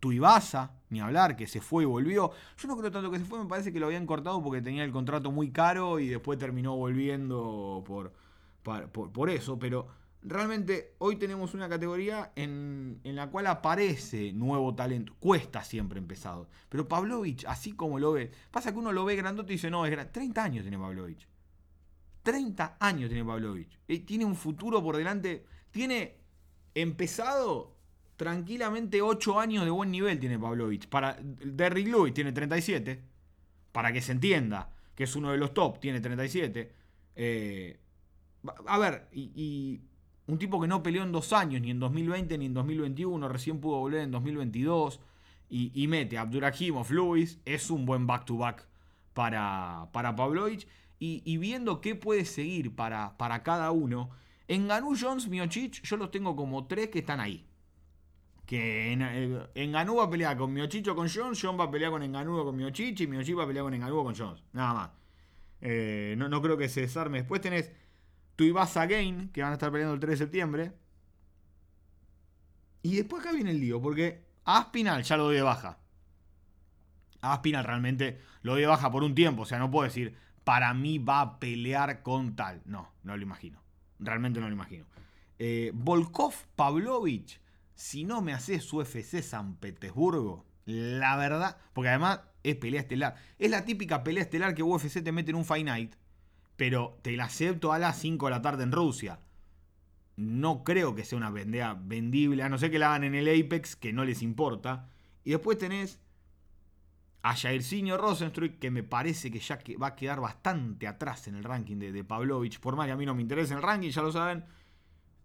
[0.00, 2.30] Tuibasa, ni hablar, que se fue y volvió.
[2.56, 4.84] Yo no creo tanto que se fue, me parece que lo habían cortado porque tenía
[4.84, 8.12] el contrato muy caro y después terminó volviendo por,
[8.62, 9.58] por, eso.
[9.58, 9.88] Pero
[10.22, 15.14] realmente hoy tenemos una categoría en, en, la cual aparece nuevo talento.
[15.18, 16.48] Cuesta siempre empezado.
[16.68, 19.86] Pero Pavlovich, así como lo ve, pasa que uno lo ve grandote y dice, no,
[19.86, 21.26] es 30 años tiene Pavlovich.
[22.24, 23.78] 30 años tiene Pavlovich.
[23.86, 25.44] Eh, tiene un futuro por delante.
[25.70, 26.16] Tiene
[26.74, 27.76] empezado
[28.16, 30.88] tranquilamente 8 años de buen nivel tiene Pavlovich.
[30.88, 33.00] Para Derrick Lewis tiene 37.
[33.70, 36.72] Para que se entienda que es uno de los top, tiene 37.
[37.16, 37.78] Eh,
[38.66, 39.80] a ver, y,
[40.26, 43.60] un tipo que no peleó en dos años, ni en 2020 ni en 2021, recién
[43.60, 45.00] pudo volver en 2022.
[45.50, 48.66] Y, y mete a Abdurahimov Lewis, es un buen back-to-back
[49.12, 50.66] para, para Pavlovich
[50.98, 54.10] y, viendo qué puede seguir para, para cada uno,
[54.48, 57.46] en Ganú, Jones, Miochich, yo los tengo como tres que están ahí.
[58.46, 61.70] Que en, eh, Ganú va a pelear con Miochich o con Jones, Jones va a
[61.70, 64.42] pelear con Enganudo con Miochich y Miochich va a pelear con Enganudo con Jones.
[64.52, 64.90] Nada más.
[65.60, 67.18] Eh, no, creo que se desarme.
[67.18, 67.72] Después tenés
[68.36, 70.72] Tuibasa Gain, que van a estar peleando el 3 de septiembre.
[72.82, 75.78] Y después acá viene el lío, porque Aspinal ya lo doy de baja.
[77.22, 79.42] Aspinal realmente lo doy de baja por un tiempo.
[79.42, 82.62] O sea, no puedo decir, para mí va a pelear con tal.
[82.66, 83.60] No, no lo imagino.
[83.98, 84.84] Realmente no lo imagino.
[85.38, 87.40] Eh, Volkov Pavlovich,
[87.74, 93.16] si no me haces UFC San Petersburgo, la verdad, porque además es pelea estelar.
[93.38, 95.94] Es la típica pelea estelar que UFC te mete en un Fight Night,
[96.56, 99.20] pero te la acepto a las 5 de la tarde en Rusia.
[100.16, 103.28] No creo que sea una vendea vendible, a no ser que la hagan en el
[103.28, 104.88] Apex, que no les importa.
[105.24, 106.00] Y después tenés
[107.24, 111.42] a Jairzinho Rosenstruik, que me parece que ya va a quedar bastante atrás en el
[111.42, 114.12] ranking de, Pavlovich, por más que a mí no me interese el ranking, ya lo
[114.12, 114.44] saben.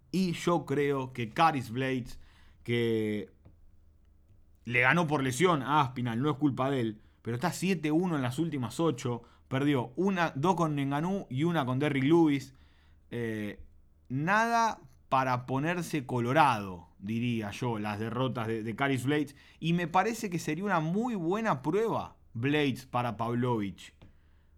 [0.10, 2.18] Y yo creo que Caris Blades,
[2.64, 3.34] que
[4.64, 8.22] le ganó por lesión a Aspinal, no es culpa de él, pero está 7-1 en
[8.22, 12.56] las últimas 8, perdió una, dos con Nenganú y una con Derrick Lewis.
[13.12, 13.62] Eh,
[14.08, 19.36] nada para ponerse colorado, diría yo, las derrotas de, Caris Blades.
[19.60, 23.94] Y me parece que sería una muy buena prueba Blades para Pavlovich.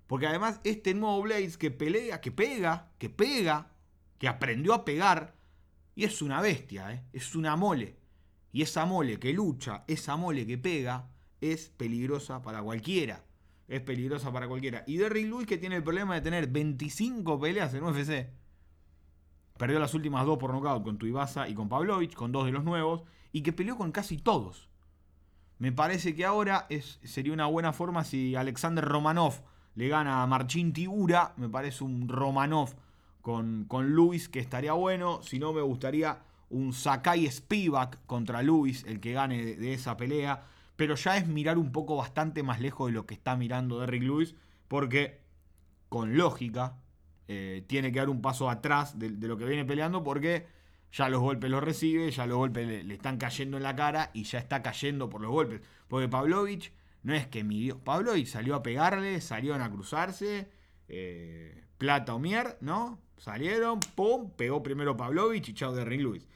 [0.07, 3.71] Porque además este nuevo Blades que pelea, que pega, que pega,
[4.17, 5.35] que aprendió a pegar,
[5.95, 7.03] y es una bestia, ¿eh?
[7.13, 7.97] es una mole.
[8.51, 13.23] Y esa mole que lucha, esa mole que pega, es peligrosa para cualquiera.
[13.67, 14.83] Es peligrosa para cualquiera.
[14.85, 18.40] Y Derrick Lewis que tiene el problema de tener 25 peleas en UFC
[19.61, 22.63] Perdió las últimas dos por nocaut con Tuibasa y con Pavlovich, con dos de los
[22.63, 24.67] nuevos, y que peleó con casi todos.
[25.59, 29.43] Me parece que ahora es, sería una buena forma si Alexander Romanov
[29.75, 31.35] le gana a Marcin Tibura.
[31.37, 32.73] Me parece un Romanov
[33.21, 35.21] con, con Luis que estaría bueno.
[35.21, 39.95] Si no, me gustaría un Sakai Spivak contra Luis, el que gane de, de, esa
[39.95, 40.43] pelea.
[40.75, 44.01] Pero ya es mirar un poco bastante más lejos de lo que está mirando Derrick
[44.01, 44.33] Lewis,
[44.67, 45.21] porque
[45.87, 46.80] con lógica,
[47.33, 50.47] eh, tiene que dar un paso atrás de, lo que viene peleando porque
[50.91, 54.23] ya los golpes los recibe, ya los golpes le, están cayendo en la cara y
[54.23, 55.61] ya está cayendo por los golpes.
[55.87, 57.79] Porque Pavlovich no es que midió.
[57.79, 60.49] Pavlovich salió a pegarle, salieron a cruzarse,
[60.89, 62.99] eh, Plata o Mier, ¿no?
[63.17, 66.27] Salieron, pum, pegó primero Pavlovich y chao de Ring Lewis.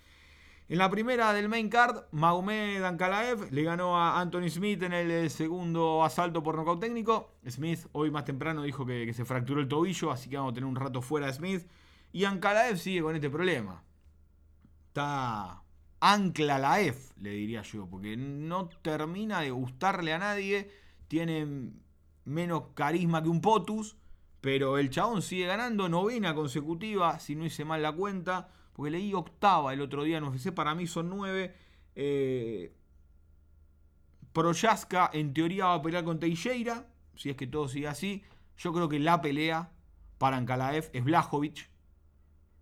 [0.68, 5.12] En la primera del main card, Magomed Ankalaev le ganó a Anthony Smith en el
[5.12, 7.36] eh, segundo asalto por nocaut técnico.
[7.48, 10.68] Smith hoy más temprano dijo que, se fracturó el tobillo, así que vamos a tener
[10.68, 11.68] un rato fuera de Smith.
[12.12, 13.84] Y Ankalaev sigue con este problema.
[14.88, 15.62] Está
[16.00, 20.72] ancla la F, le diría yo, porque no termina de gustarle a nadie.
[21.08, 21.74] Tiene
[22.24, 23.98] menos carisma que un Potus,
[24.42, 29.14] pero el chabón sigue ganando, novena consecutiva, si no hice mal la cuenta porque leí
[29.14, 31.56] octava el otro día en UFC, para mí son nueve.
[31.96, 32.76] Eh,
[35.14, 36.86] en teoría va a pelear con Teixeira,
[37.16, 38.22] si es que todo sigue así.
[38.58, 39.72] Yo creo que la pelea
[40.18, 41.70] para Ankalaev es Blajovic,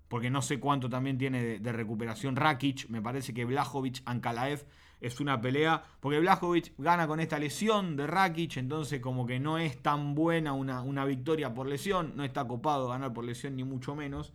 [0.07, 2.89] porque no sé cuánto también tiene de, recuperación Rakic.
[2.89, 4.67] Me parece que Blajovic Ankalaev
[5.01, 9.57] es una pelea, porque Blajovic gana con esta lesión de Rakic, entonces como que no
[9.57, 13.63] es tan buena una, una victoria por lesión, no está copado ganar por lesión ni
[13.63, 14.31] mucho menos.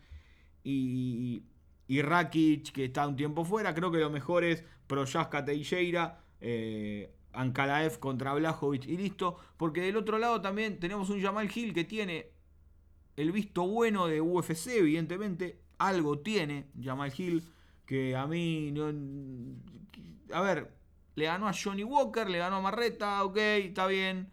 [0.64, 1.44] y,
[1.88, 3.74] y Rakic, que está un tiempo fuera.
[3.74, 9.38] Creo que lo mejor es Proyaska Teixeira, eh, Ankalaev contra Blajovic y listo.
[9.56, 12.30] Porque del otro lado también tenemos un Jamal Hill que tiene
[13.16, 15.62] el visto bueno de UFC, evidentemente.
[15.78, 17.42] Algo tiene Jamal Hill
[17.86, 18.92] que a mí no...
[20.34, 20.70] A ver,
[21.14, 24.30] le ganó a Johnny Walker, le ganó a Marreta, ok, está bien.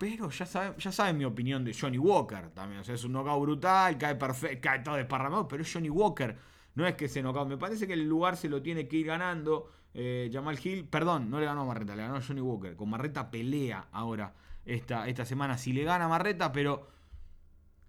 [0.00, 2.80] Pero ya saben, ya mi opinión de Johnny Walker también.
[2.80, 6.34] O sea, es un knockout brutal, cae perfecto, cae todo desparramado, pero es Johnny Walker.
[6.74, 7.46] No es que se knockout.
[7.46, 9.70] Me parece que el lugar se lo tiene que ir ganando.
[9.92, 12.76] Eh, Jamal Hill, perdón, no le ganó a Marreta, le ganó a Johnny Walker.
[12.76, 14.32] Con Marreta pelea ahora
[14.64, 15.58] esta, esta semana.
[15.58, 16.88] Si le gana a Marreta, pero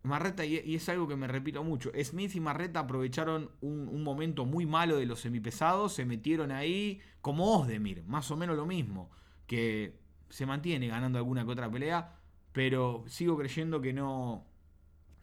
[0.04, 4.66] Marreta, y, es algo que me repito mucho, Smith y Marreta aprovecharon un, momento muy
[4.66, 9.12] malo de los semipesados, se metieron ahí como Osdemir, más o menos lo mismo,
[9.48, 10.01] que
[10.32, 12.16] se mantiene ganando alguna que otra pelea,
[12.52, 14.46] pero sigo creyendo que no,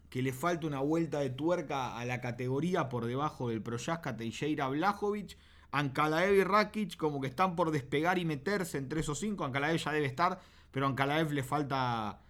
[0.09, 4.67] que le falta una vuelta de tuerca a la categoría por debajo del Proyaska, Teixeira,
[4.67, 5.37] Blajovic,
[5.71, 9.91] Ankalaev y Rakic como que están por despegar y meterse entre esos cinco, Ankalaev ya
[9.91, 10.39] debe estar,
[10.71, 12.21] pero a Ankalaev le falta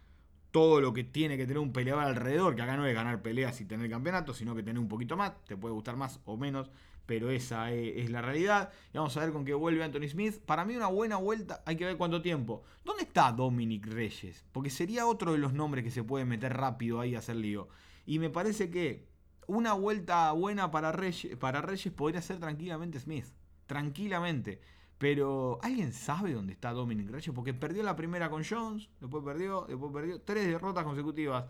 [0.51, 3.61] todo lo que tiene que tener un peleador alrededor, que acá no es ganar peleas
[3.61, 6.71] y tener campeonato, sino que tener un poquito más, te puede gustar más o menos,
[7.10, 8.72] pero esa es, la realidad.
[8.93, 10.39] Y vamos a ver con qué vuelve Anthony Smith.
[10.45, 12.62] Para mí una buena vuelta, hay que ver cuánto tiempo.
[12.86, 14.45] ¿Dónde está Dominic Reyes?
[14.52, 17.67] Porque sería otro de los nombres que se puede meter rápido ahí a hacer lío.
[18.06, 19.08] Y me parece que
[19.48, 23.26] una vuelta buena para Reyes, para Reyes podría ser tranquilamente Smith.
[23.65, 24.62] Tranquilamente.
[25.00, 27.34] Pero, ¿alguien sabe dónde está Dominic Reyes?
[27.34, 30.22] Porque perdió la primera con Jones, después perdió, después perdió.
[30.22, 31.45] Tres derrotas consecutivas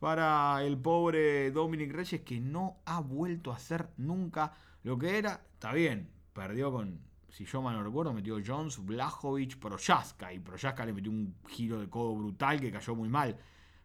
[0.00, 5.44] para el pobre Dominic Reyes que no ha vuelto a hacer nunca lo que era.
[5.54, 10.32] Está bien, perdió con, si yo mal no recuerdo, metió Jones, Blajovic, Proyaska.
[10.32, 13.36] Y Proyaska le metió un giro de codo brutal que cayó muy mal.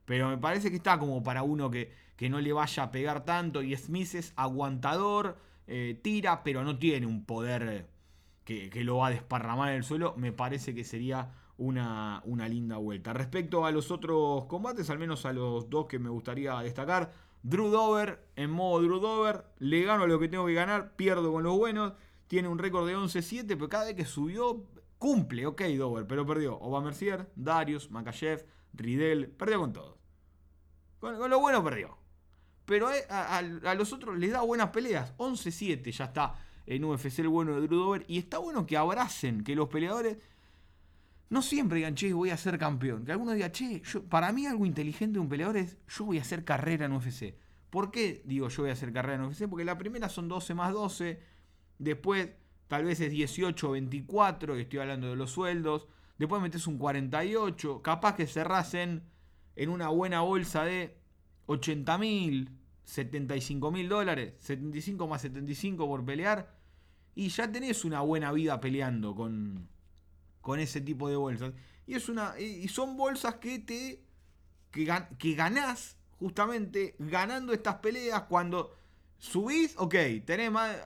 [0.06, 3.26] Pero me parece que está como para uno que, que no le vaya a pegar
[3.26, 3.64] tanto.
[3.64, 7.88] Y Smith es aguantador, eh, tira, pero no tiene un poder
[8.44, 12.78] que, lo va a desparramar en el suelo, me parece que sería una, una linda
[12.78, 13.14] vuelta.
[13.14, 17.70] Respecto a los otros combates, al menos a los dos que me gustaría destacar, Drew
[17.70, 21.58] Dover, en modo Drew Dover, le gano lo que tengo que ganar, pierdo con los
[21.58, 21.94] buenos,
[22.28, 24.66] tiene un récord de 11-7, pero cada vez que subió,
[24.98, 29.96] cumple, ok Dover, pero perdió Obama Mercier, Darius, Makachev, Ridel, perdió con todos.
[31.00, 31.98] Con, lo bueno perdió.
[32.66, 36.36] Pero a, a, los otros les da buenas peleas, 11-7 ya está
[36.68, 38.06] en UFC el bueno de Drew Dover.
[38.08, 40.18] Y está bueno que abracen, que los peleadores
[41.30, 43.06] no siempre digan, che, voy a ser campeón.
[43.06, 46.22] Que algunos digan, che, para mí algo inteligente de un peleador es, yo voy a
[46.22, 47.36] hacer carrera en UFC.
[47.70, 49.48] ¿Por qué digo yo voy a hacer carrera en UFC?
[49.48, 51.22] Porque la primera son 12 más 12,
[51.78, 52.30] después
[52.68, 55.88] tal vez es 18 24, estoy hablando de los sueldos,
[56.18, 59.04] después metes un 48, capaz que cerrás en,
[59.56, 60.98] en una buena bolsa de
[61.46, 62.52] 80 mil,
[62.86, 66.56] 75 mil dólares, 75 más 75 por pelear,
[67.14, 69.68] y ya tenés una buena vida peleando con,
[70.42, 71.54] con ese tipo de bolsas.
[71.86, 74.04] Y, es una, y son bolsas que te
[74.72, 78.76] que, que ganás justamente ganando estas peleas cuando
[79.18, 80.78] subís, ok, tenés más,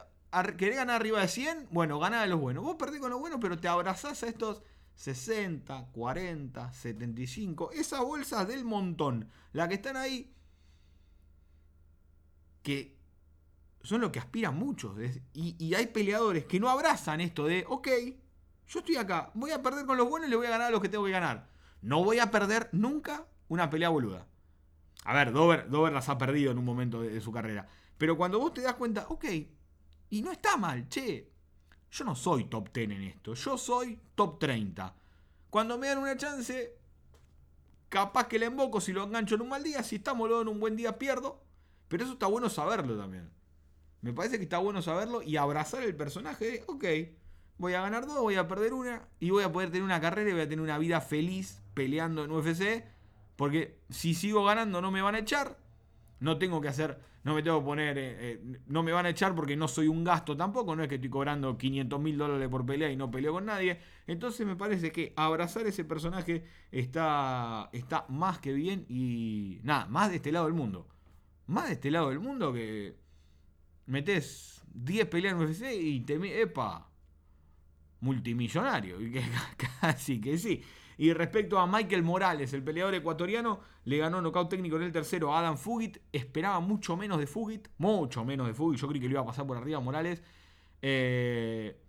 [0.58, 2.64] querés ganar arriba de 100, bueno, ganás a los buenos.
[2.64, 4.62] Vos perdés con los buenos, pero te abrazás a estos
[4.96, 10.32] 60, 40, 75, esas bolsas del montón, las que están ahí,
[12.62, 12.96] que
[13.82, 14.98] son lo que aspiran muchos.
[15.34, 17.88] Y, hay peleadores que no abrazan esto de, ok,
[18.68, 20.72] yo estoy acá, voy a perder con los buenos y le voy a ganar a
[20.72, 21.48] los que tengo que ganar.
[21.82, 24.26] No voy a perder nunca una pelea boluda.
[25.06, 27.68] A ver, Dover, Dover las ha perdido en un momento de, su carrera.
[27.98, 29.26] Pero cuando vos te das cuenta, ok,
[30.10, 31.30] y no está mal, che,
[31.92, 34.96] yo no soy top 10 en esto, yo soy top 30.
[35.50, 36.76] Cuando me dan una chance,
[37.90, 40.48] capaz que le emboco si lo engancho en un mal día, si estamos luego en
[40.48, 41.44] un buen día pierdo.
[41.90, 43.30] Pero eso está bueno saberlo también.
[44.02, 46.86] Me parece que está bueno saberlo y abrazar el personaje ok,
[47.64, 50.30] voy a ganar dos, voy a perder una y voy a poder tener una carrera
[50.30, 52.84] y voy a tener una vida feliz peleando en UFC.
[53.38, 55.58] Porque si sigo ganando no me van a echar.
[56.20, 59.10] No tengo que hacer, no me tengo que poner, eh, eh, no me van a
[59.10, 60.76] echar porque no soy un gasto tampoco.
[60.76, 63.80] No es que estoy cobrando 500 mil dólares por pelea y no peleo con nadie.
[64.08, 70.10] Entonces me parece que abrazar ese personaje está, está más que bien y nada, más
[70.10, 70.86] de este lado del mundo.
[71.48, 72.98] Más de este lado del mundo que
[73.86, 76.42] metes 10 peleas en UFC y te...
[76.42, 76.93] ¡Epa!
[78.04, 78.98] Multimillonario.
[79.82, 80.62] Casi que sí.
[80.98, 85.34] Y respecto a Michael Morales, el peleador ecuatoriano, le ganó nocaut técnico en el tercero
[85.34, 85.98] a Adam Fugit.
[86.12, 87.70] Esperaba mucho menos de Fugit.
[87.78, 88.80] Mucho menos de Fugit.
[88.80, 90.22] Yo creí que le iba a pasar por arriba a Morales.
[90.82, 91.80] Eh,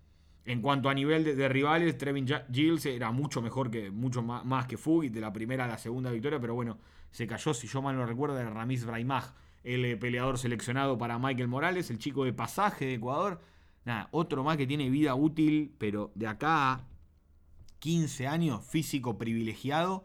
[0.47, 4.77] en cuanto a nivel de, rivales, Trevin Giles era mucho mejor que, mucho más, que
[4.77, 6.79] Fugit, de la primera a la segunda victoria, pero bueno,
[7.11, 9.33] se cayó, si yo mal no recuerdo, de Ramiz Braimaj
[9.65, 13.41] el eh, peleador seleccionado para Michael Morales, el chico de pasaje de Ecuador.
[13.85, 16.87] Nada, otro más que tiene vida útil, pero de acá a
[17.80, 20.05] 15 años, físico privilegiado,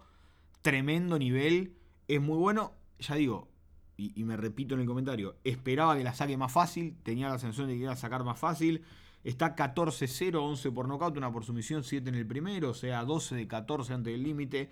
[0.62, 1.78] tremendo nivel,
[2.08, 2.74] es muy bueno.
[3.00, 3.48] Ya digo,
[3.96, 7.68] y, me repito en el comentario, esperaba que la saque más fácil, tenía la sensación
[7.68, 8.84] de que iba a sacar más fácil.
[9.24, 13.36] Está 14-0, 11 por nocaut, una por sumisión, 7 en el primero, o sea, 12
[13.36, 14.72] de 14 antes del límite.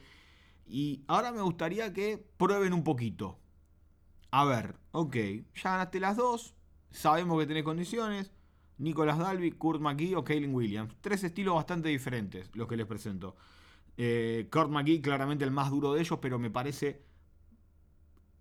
[0.65, 3.37] Y ahora me gustaría que prueben un poquito.
[4.31, 5.15] A ver, ok,
[5.55, 6.53] ya ganaste las dos,
[6.91, 8.31] sabemos que tenés condiciones.
[8.79, 10.95] Nicolas Dalby, Kurt McGee o Kaylin Williams.
[11.01, 13.35] Tres estilos bastante diferentes los que les presento.
[13.97, 17.01] Eh, Kurt McGee claramente el más duro de ellos, pero me parece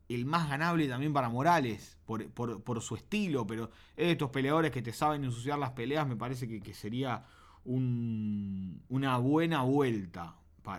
[0.09, 5.25] el más ganable también para Morales, por, su estilo, pero estos peleadores que te saben
[5.25, 7.25] ensuciar las peleas, me parece que, sería
[7.65, 10.37] una buena vuelta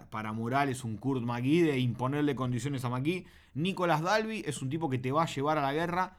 [0.09, 3.25] para, Morales, un Kurt McGee, de imponerle condiciones a McGee.
[3.53, 6.17] Nicolas Dalby es un tipo que te va a llevar a la guerra.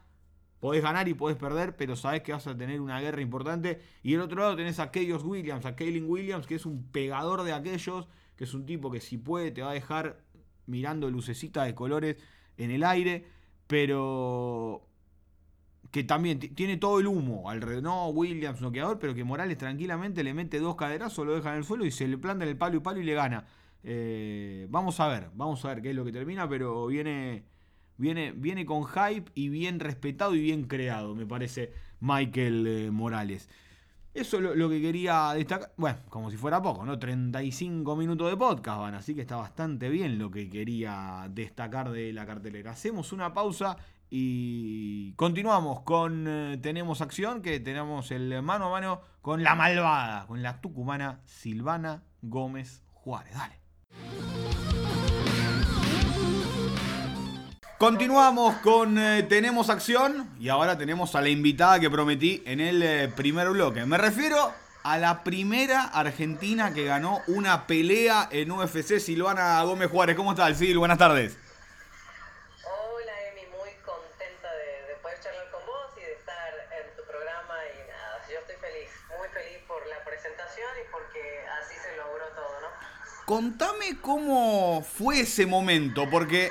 [0.60, 3.80] Podés ganar y podés perder, pero sabes que vas a tener una guerra importante.
[4.02, 7.42] Y del otro lado tenés a Keyos Williams, a Kaylin Williams, que es un pegador
[7.44, 10.20] de aquellos, que es un tipo que si puede te va a dejar
[10.66, 12.16] mirando lucecitas de colores
[12.56, 13.26] en el aire,
[13.66, 14.88] pero
[15.90, 17.82] que también tiene todo el humo alrededor.
[17.82, 21.64] No, Williams noqueador, pero que Morales tranquilamente le mete dos caderazos, lo deja en el
[21.64, 23.46] suelo y se le planta en el palo y palo y le gana.
[23.82, 27.44] Eh, vamos a ver, vamos a ver qué es lo que termina, pero viene,
[27.98, 33.48] viene, viene con hype y bien respetado y bien creado, me parece, Michael eh, Morales.
[34.14, 35.72] Eso es lo, que quería destacar.
[35.76, 36.98] Bueno, como si fuera poco, ¿no?
[36.98, 42.12] 35 minutos de podcast van, así que está bastante bien lo que quería destacar de
[42.12, 42.72] la cartelera.
[42.72, 43.76] Hacemos una pausa
[44.10, 50.26] y continuamos con eh, Tenemos Acción, que tenemos el mano a mano con la malvada,
[50.26, 53.34] con la tucumana Silvana Gómez Juárez.
[53.34, 54.37] Dale.
[57.78, 62.82] Continuamos con eh, Tenemos Acción y ahora tenemos a la invitada que prometí en el
[62.82, 63.86] eh, primer bloque.
[63.86, 64.52] Me refiero
[64.82, 70.16] a la primera argentina que ganó una pelea en UFC, Silvana Gómez Juárez.
[70.16, 70.76] ¿Cómo estás, Sil?
[70.76, 71.38] Buenas tardes.
[72.64, 76.50] Hola, Emi, muy contenta de, poder charlar con vos y de estar
[76.82, 77.54] en tu programa.
[77.62, 81.20] Y nada, yo estoy feliz, muy feliz por la presentación y porque
[81.62, 83.24] así se logró todo, ¿no?
[83.24, 86.50] Contame cómo fue ese momento, porque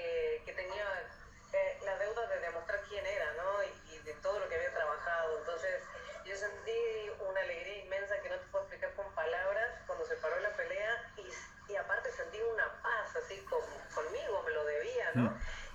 [15.13, 15.27] Mm.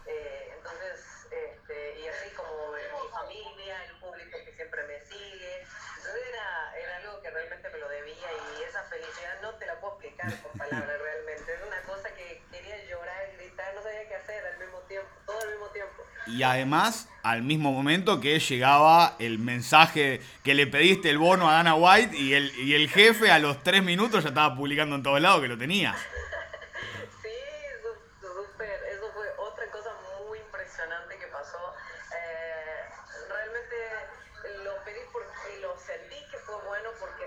[0.07, 5.61] Eh, entonces, este, y así como mi familia, el público que siempre me sigue.
[5.99, 9.79] Entonces era, era algo que realmente me lo debía y esa felicidad no te la
[9.81, 11.53] puedo explicar con palabras realmente.
[11.53, 15.41] Es una cosa que quería llorar, gritar, no sabía qué hacer al mismo tiempo, todo
[15.41, 16.03] al mismo tiempo.
[16.29, 21.55] Y además, al mismo momento que llegaba el mensaje que le pediste el bono a
[21.55, 25.03] Dana White y el, y el jefe a los tres minutos ya estaba publicando en
[25.03, 25.95] todos lados que lo tenía.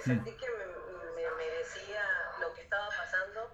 [0.09, 2.03] Sentí que me, merecía
[2.39, 3.53] lo que estaba pasando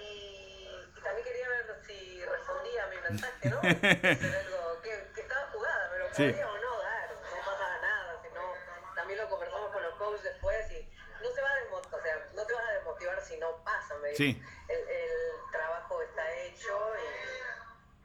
[0.00, 3.58] y, también quería ver si respondía a mi mensaje, ¿no?
[3.62, 8.40] algo que, que, estaba jugada, pero podía o no dar, no pasaba nada, sino
[8.94, 10.90] también lo conversamos con los coaches después y
[11.22, 13.94] no se va a desmotivar, o sea, no te vas a desmotivar si no pasa,
[13.98, 14.42] me sí.
[14.68, 15.10] el, el,
[15.52, 16.92] trabajo está hecho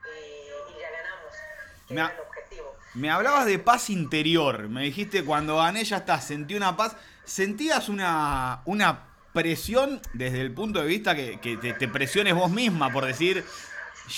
[0.06, 1.34] y, y, ya ganamos,
[1.88, 2.29] que.
[2.96, 6.96] Me hablabas de paz interior, me dijiste cuando gané ya está, sentí una paz.
[7.24, 13.06] ¿Sentías una, una presión desde el punto de vista que, te, presiones vos misma por
[13.06, 13.46] decir,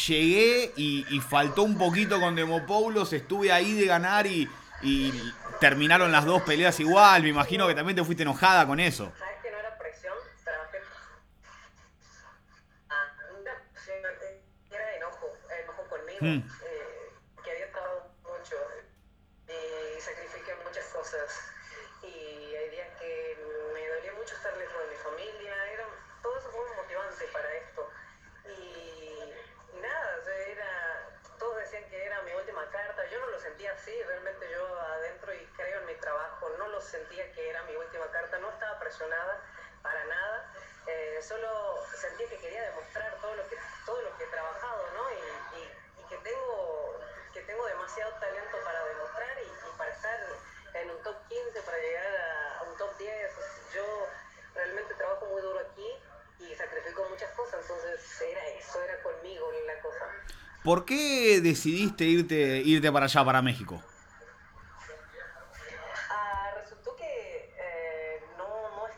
[0.07, 4.47] llegué y, faltó un poquito con Demopoulos, estuve ahí de ganar y,
[5.59, 7.22] terminaron las dos peleas igual?
[7.22, 9.11] Me imagino que también te fuiste enojada con eso.
[9.19, 10.13] ¿Sabes que no era presión?
[10.43, 10.78] Trabajé...
[12.89, 13.13] Ah,
[14.72, 16.19] era enojo, enojo conmigo.
[16.22, 16.61] Hmm.
[33.82, 37.75] Así, realmente yo adentro y creo en mi trabajo, no lo sentía que era mi
[37.75, 39.41] última carta, no estaba presionada
[39.82, 40.53] para nada.
[40.86, 45.11] Eh, solo sentía que quería demostrar todo lo que, todo lo que he trabajado, ¿no?
[45.11, 46.99] Y, que, tengo,
[47.34, 50.19] que tengo demasiado talento para demostrar y, para estar
[50.73, 53.32] en un top 15, para llegar a, a un top 10.
[53.73, 54.07] Yo
[54.53, 55.88] realmente trabajo muy duro aquí
[56.39, 60.05] y sacrifico muchas cosas, entonces era eso, era conmigo la cosa.
[60.64, 63.82] ¿Por qué decidiste irte, irte para allá, para México?
[66.09, 68.47] Ah, resultó que eh, no,
[68.78, 68.95] no es,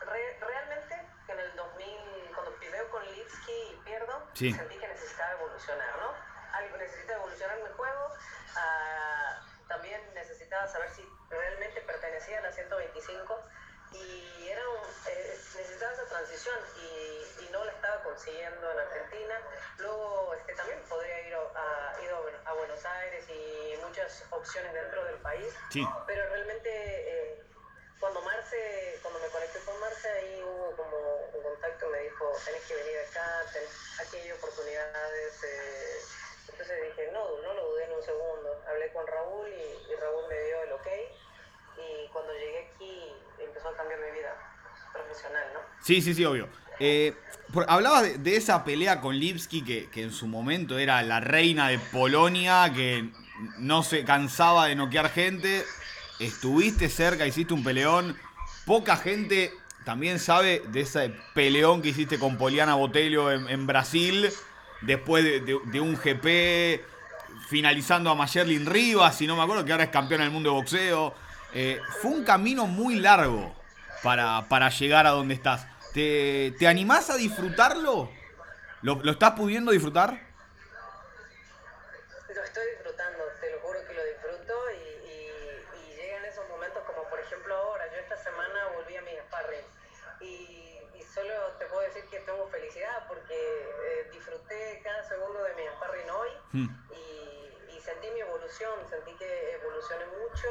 [0.00, 0.94] re- realmente
[1.28, 1.86] en el 2000,
[2.34, 4.52] cuando primero con Lipsky y pierdo, Sí.
[4.52, 6.10] sentí que necesitaba evolucionar, ¿no?
[6.58, 8.08] Algo necesita evolucionar mi juego.
[8.56, 13.40] ah, también necesitaba saber si realmente pertenecía a la 125
[13.92, 19.34] y era un- eh, necesitaba esa transición y, y no la estaba consiguiendo en Argentina.
[19.78, 20.23] Luego
[23.94, 25.86] muchas opciones dentro del país Sí.
[26.06, 27.42] pero realmente eh,
[28.00, 30.96] cuando Marce, cuando me conecté con Marce, ahí hubo como
[31.32, 35.44] un contacto, me dijo, tenés que venir acá, tenés- aquí hay oportunidades.
[35.44, 35.98] eh,
[36.50, 38.62] entonces dije, no, no lo dudé en un segundo.
[38.68, 40.86] Hablé con Raúl y, y Raúl me dio el ok.
[41.78, 44.36] Y cuando llegué aquí empezó a cambiar mi vida
[44.92, 45.60] profesional, ¿no?
[45.82, 46.48] Sí, sí, sí, obvio.
[46.80, 47.16] Eh,
[47.54, 51.20] por- hablabas de, de esa pelea con Lipski, que, que en su momento era la
[51.20, 53.08] reina de Polonia, que
[53.58, 55.64] no se cansaba de noquear gente.
[56.20, 58.16] Estuviste cerca, hiciste un peleón.
[58.64, 59.52] Poca gente
[59.84, 64.30] también sabe de ese peleón que hiciste con Poliana Botelho en, Brasil,
[64.80, 66.82] después de, de- de un GP,
[67.48, 70.56] finalizando a Mayerlin Rivas, si no me acuerdo, que ahora es campeona del mundo de
[70.56, 71.14] boxeo.
[71.52, 73.54] Eh, fue un camino muy largo
[74.02, 75.66] para, para llegar a donde estás.
[75.92, 78.10] ¿Te, te animás a disfrutarlo?
[78.82, 80.23] ¿Lo, lo estás pudiendo disfrutar?
[91.14, 96.10] Solo te puedo decir que tengo felicidad porque eh, disfruté cada segundo de mi sparring
[96.10, 96.68] hoy Hmm.
[96.92, 100.48] y, y sentí mi evolución, sentí que evolucioné mucho,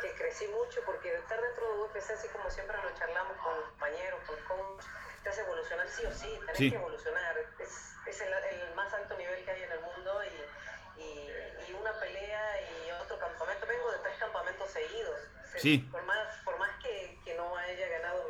[0.00, 4.20] que crecí mucho porque estar dentro de UFC así como siempre lo charlamos con compañeros,
[4.26, 4.84] con coach,
[5.22, 6.70] te hace evolucionar sí o sí, tenés Sí.
[6.70, 11.00] que evolucionar, es, es el, el más alto nivel que hay en el mundo y,
[11.02, 11.32] y,
[11.68, 15.20] y una pelea y otro campamento, vengo de tres campamentos seguidos,
[15.52, 15.78] Se- Sí.
[15.90, 18.26] por más, por más que, que no haya ganado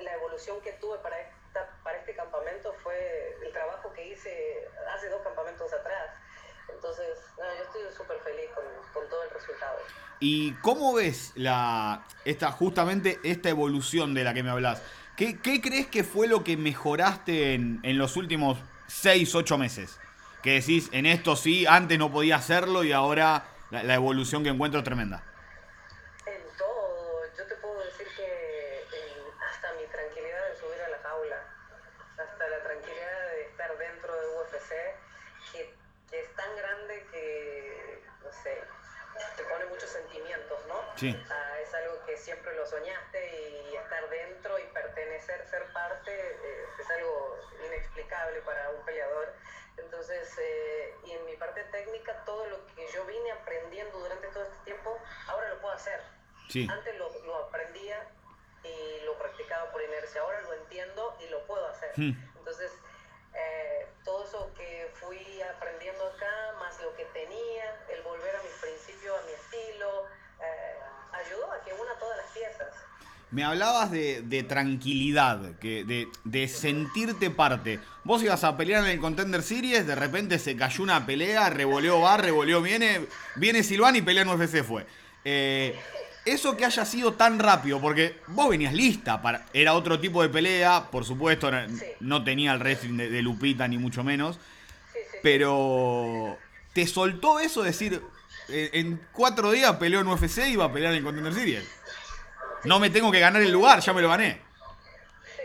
[0.00, 5.08] la evolución que tuve para, esta, para este campamento fue el trabajo que hice hace
[5.08, 6.10] dos campamentos atrás.
[6.68, 7.06] Entonces,
[7.38, 9.78] no, yo estoy súper feliz con, con todo el resultado.
[10.20, 14.82] ¿Y cómo ves la, esta, justamente esta evolución de la que me hablas?
[15.16, 20.00] ¿Qué, qué crees que fue lo que mejoraste en, en los últimos 6, 8 meses?
[20.42, 24.50] Que decís, en esto sí, antes no podía hacerlo y ahora la, la evolución que
[24.50, 25.24] encuentro es tremenda.
[26.26, 30.98] En todo, yo te puedo decir que en- hasta mi tranquilidad de subir a la
[30.98, 31.36] jaula,
[32.18, 34.74] hasta la tranquilidad de estar dentro de UFC,
[35.52, 35.74] que,
[36.10, 38.62] que es tan grande que, no sé,
[39.36, 40.87] te pone muchos sentimientos, ¿no?
[40.98, 41.16] Sí.
[41.30, 46.64] Ah, es algo que siempre lo soñaste y estar dentro y pertenecer, ser parte, eh,
[46.80, 49.32] es algo inexplicable para un peleador.
[49.76, 54.42] Entonces, eh, y en mi parte técnica, todo lo que yo vine aprendiendo durante todo
[54.42, 56.00] este tiempo, ahora lo puedo hacer.
[56.48, 56.66] Sí.
[56.68, 58.04] Antes lo, lo aprendía
[58.64, 61.92] y lo practicaba por inercia, ahora lo entiendo y lo puedo hacer.
[61.96, 62.12] Hmm.
[62.38, 62.72] Entonces,
[63.34, 68.52] eh, todo eso que fui aprendiendo acá, más lo que tenía, el volver a mis
[68.54, 70.08] principios, a mi estilo,
[71.12, 72.68] ayudó a que una todas las piezas.
[73.30, 77.78] Me hablabas de, de tranquilidad, que, de, de sentirte parte.
[78.04, 82.00] Vos ibas a pelear en el Contender Series, de repente se cayó una pelea, revoleó
[82.00, 83.02] va, revoleó viene,
[83.36, 84.86] viene Silván y pelea en UFC fue.
[85.24, 85.78] Eh,
[86.24, 90.28] eso que haya sido tan rápido, porque vos venías lista, para, era otro tipo de
[90.30, 91.84] pelea, por supuesto, no, Sí.
[92.00, 94.36] no tenía el wrestling de, de Lupita ni mucho menos,
[94.92, 95.18] Sí, sí.
[95.22, 96.36] pero
[96.72, 98.00] te soltó eso decir, eh,
[98.48, 101.64] en cuatro días peleó en UFC y iba a pelear en Contender Series.
[102.64, 104.40] No me tengo que ganar el lugar, ya me lo gané.
[105.36, 105.42] Sí,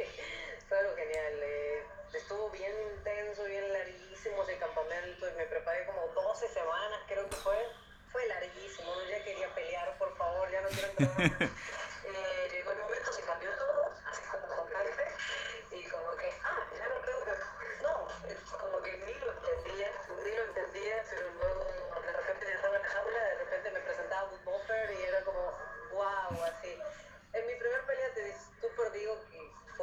[0.67, 1.33] fue algo genial.
[1.43, 1.83] eh,
[2.13, 7.35] estuvo bien intenso, bien larguísimo ese campamento y me preparé como 12 semanas, creo que
[7.35, 7.57] fue.
[8.11, 9.09] Fue larguísimo, ¿no?
[9.09, 11.49] ya quería pelear, por favor, ya no quiero entrenar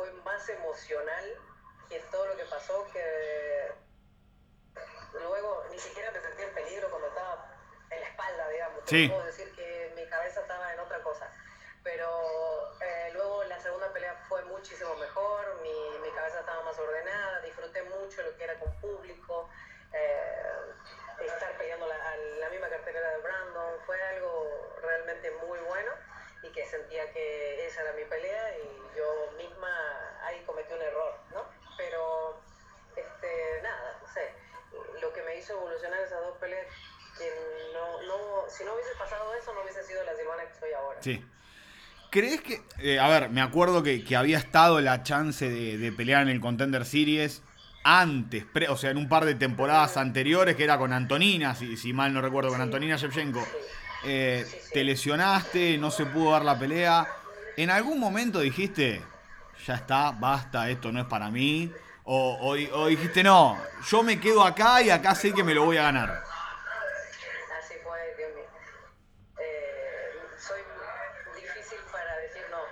[0.00, 1.24] fue más emocional
[1.90, 3.70] que todo lo que pasó que
[5.12, 7.54] luego ni siquiera me sentí el peligro cuando estaba
[7.90, 8.80] en la espalda, digamos.
[8.86, 9.08] Sí.
[9.08, 11.30] Puedo decir que mi cabeza estaba en otra cosa.
[11.82, 17.40] Pero eh, luego la segunda pelea fue muchísimo mejor, mi, mi, cabeza estaba más ordenada,
[17.40, 19.50] disfruté mucho lo que era con público,
[19.92, 25.92] eh, estar peleando la, la misma cartelera de Brandon, fue algo realmente muy bueno
[26.42, 29.68] y que sentía que esa era mi pelea y yo misma
[30.24, 31.44] ahí cometí un error, ¿no?
[31.76, 32.42] Pero,
[32.96, 34.32] este, nada, no sé,
[35.00, 36.66] lo que me hizo evolucionar esas dos peleas,
[37.18, 37.30] que
[37.74, 41.02] no, no, si no hubiese pasado eso, no hubiese sido la Silvana que soy ahora.
[41.02, 41.24] Sí.
[42.10, 42.62] ¿Crees que.?
[42.78, 46.28] eh, a ver, me acuerdo que, que había estado la chance de, de pelear en
[46.28, 47.42] el Contender Series
[47.84, 51.76] antes, pre- o sea, en un par de temporadas anteriores, que era con Antonina, si,
[51.76, 52.62] si mal no recuerdo, con Sí.
[52.64, 53.40] Antonina Shevchenko.
[53.40, 53.50] Sí,
[54.02, 54.70] sí.
[54.72, 57.06] te lesionaste, no se pudo dar la pelea.
[57.56, 59.02] ¿En algún momento dijiste,
[59.66, 61.72] ya está, basta, esto no es para mí?
[62.04, 63.58] O, o di- o dijiste, no,
[63.90, 66.08] yo me quedo acá y acá sé que me lo voy a ganar.
[67.58, 68.46] Así fue, Dios mío.
[69.38, 70.60] Eh, soy
[71.36, 72.62] difícil para decir no.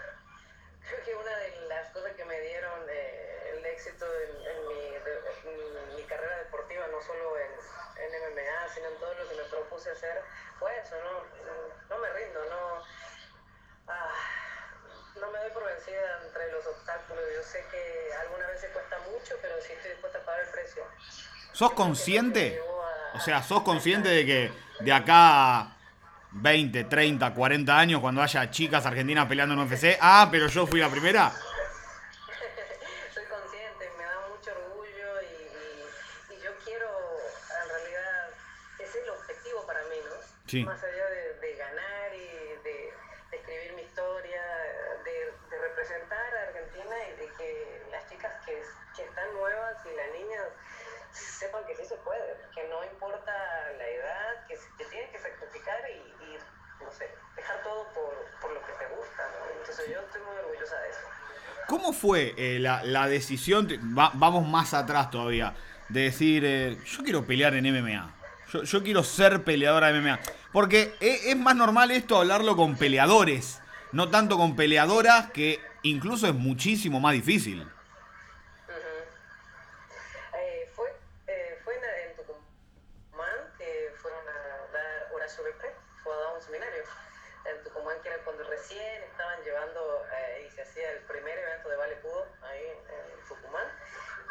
[0.89, 6.39] Creo que una de las cosas que me dieron eh, el éxito en, mi, carrera
[6.39, 10.23] deportiva, no solo en MMA, sino en todo lo que me propuse hacer,
[10.59, 11.95] fue eso, ¿no?
[11.95, 12.83] No me rindo, no,
[13.89, 14.11] ah,
[15.21, 17.25] no me doy por vencida entre los obstáculos.
[17.35, 20.83] Yo sé que algunas veces cuesta mucho, pero sí estoy dispuesta a pagar el precio.
[21.53, 22.61] ¿Sos consciente?
[23.15, 25.77] O sea, ¿sos consciente de que de acá a
[26.33, 30.81] 20, 30, 40 años, cuando haya chicas argentinas peleando en UFC, ah, pero yo fui
[30.81, 31.33] la primera?
[40.49, 40.65] Sí.
[40.65, 42.27] Más allá de, de ganar y
[42.65, 42.93] de,
[43.31, 44.43] de escribir mi historia,
[45.05, 48.63] de, de representar a Argentina y de que las chicas que,
[48.97, 50.49] que están nuevas y las niñas
[51.13, 53.33] sepan que sí se puede, que no importa
[53.77, 56.39] la edad, que, que tienes que sacrificar y, y,
[56.83, 59.61] no sé, dejar todo por, por lo que te gusta, ¿no?
[59.61, 61.01] Entonces yo estoy muy orgullosa de eso.
[61.67, 65.55] ¿Cómo fue eh, la, la decisión, te- va- vamos más atrás todavía,
[65.91, 68.15] de decir, eh, yo quiero pelear en MMA?
[68.53, 70.19] Yo, yo quiero ser peleadora de MMA.
[70.53, 73.61] Porque e- es, más normal esto hablarlo con peleadores,
[73.93, 77.67] no tanto con peleadoras, que incluso es muchísimo más difícil.
[80.35, 80.89] Eh, fue,
[81.27, 81.59] eh,
[82.07, 86.83] en, Tucumán que fueron a dar Horacio Bepe, fue a dar un seminario
[87.45, 91.69] en Tucumán, que era cuando recién estaban llevando eh, y se hacía el primer evento
[91.69, 93.67] de Vale Pudo ahí en, en Tucumán.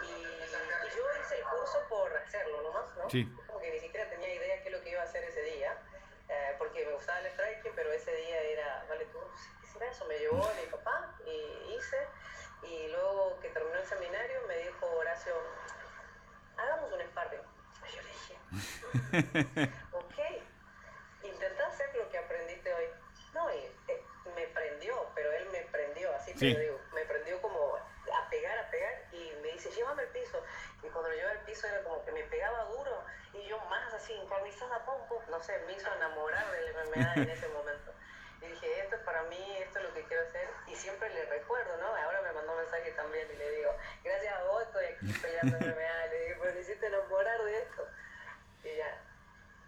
[0.03, 3.09] Y, y yo hice el curso por hacerlo nomás, ¿no?
[3.09, 3.32] Sí.
[3.45, 5.78] Como que ni siquiera tenía idea qué es lo que iba a hacer ese día,
[6.30, 10.05] eh, porque me gustaba el striking, pero ese día era Vale Pudo, ¿qué será eso?
[10.05, 11.97] Me llevó mi papá y hice.
[12.63, 15.34] Y luego que terminó el seminario me dijo Horacio,
[16.57, 17.41] hagamos un sparring.
[17.88, 22.86] Y yo le dije, ok, intenta hacer lo que aprendiste hoy.
[23.34, 23.57] No, y
[23.88, 24.03] eh,
[24.36, 26.53] me prendió, pero él me prendió, así te Sí.
[26.53, 30.43] lo digo, me prendió como a pegar, a pegar, y me dice, llévame al piso.
[30.82, 33.05] Y cuando lo llevé al piso era como que me pegaba duro,
[33.48, 37.48] yo más así, encarnizada, pum, pum, no sé, me hizo enamorar del MMA en ese
[37.50, 37.91] momento.
[38.41, 41.26] Y dije, esto es para mí, esto es lo que quiero hacer, y siempre le
[41.26, 41.88] recuerdo, ¿no?
[41.88, 43.72] Ahora me mandó un mensaje también, y le digo,
[44.04, 47.58] gracias a vos estoy aquí peleando en MMA, le digo, pero me hiciste enamorar de
[47.58, 47.82] esto.
[48.64, 49.02] Y ya.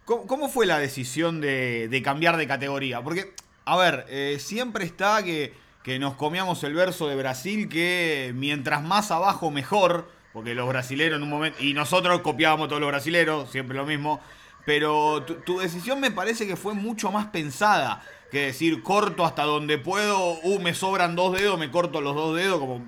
[0.05, 3.01] ¿Cómo, cómo fue la decisión de, de cambiar de categoría?
[3.01, 3.33] Porque,
[3.65, 5.53] a ver, eh, siempre está que,
[5.83, 11.17] que nos comíamos el verso de Brasil que mientras más abajo mejor, porque los brasileros
[11.17, 14.21] en un momento, y nosotros copiábamos todos los brasileros, siempre lo mismo,
[14.65, 19.79] pero tu, decisión me parece que fue mucho más pensada que decir corto hasta donde
[19.79, 22.85] puedo, uh, me sobran dos dedos, me corto los dos dedos, como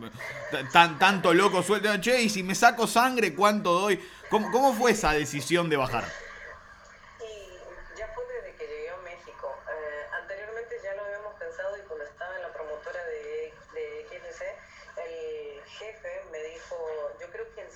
[0.71, 3.99] tan, tanto loco suelto, che, y si me saco sangre, ¿cuánto doy?
[4.29, 6.05] ¿Cómo, cómo fue esa decisión de bajar?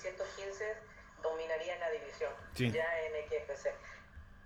[0.06, 0.76] 1915
[1.22, 2.70] dominaría la división, sí.
[2.70, 3.74] ya en XFC.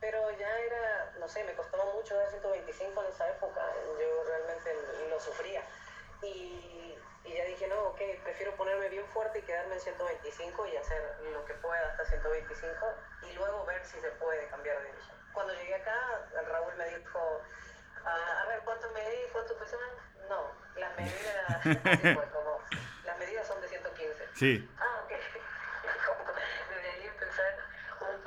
[0.00, 3.60] Pero ya era, no sé, me costaba mucho dar 125 en esa época,
[4.00, 4.74] yo realmente
[5.10, 5.62] lo sufría.
[6.22, 10.76] Y, y, ya dije, no, ok, prefiero ponerme bien fuerte y quedarme en 125 y
[10.76, 11.02] hacer
[11.32, 12.86] lo que pueda hasta 125
[13.28, 15.16] y luego ver si se puede cambiar de división.
[15.34, 17.42] Cuando llegué acá, Raúl me dijo,
[18.04, 19.18] ah, a ver, ¿cuánto medí?
[19.32, 19.82] ¿Cuánto pesaba?
[20.28, 21.62] No, las medidas,
[22.02, 22.60] fue, como,
[23.04, 24.28] las medidas son de 115.
[24.34, 24.70] Sí.
[24.78, 24.99] Ah,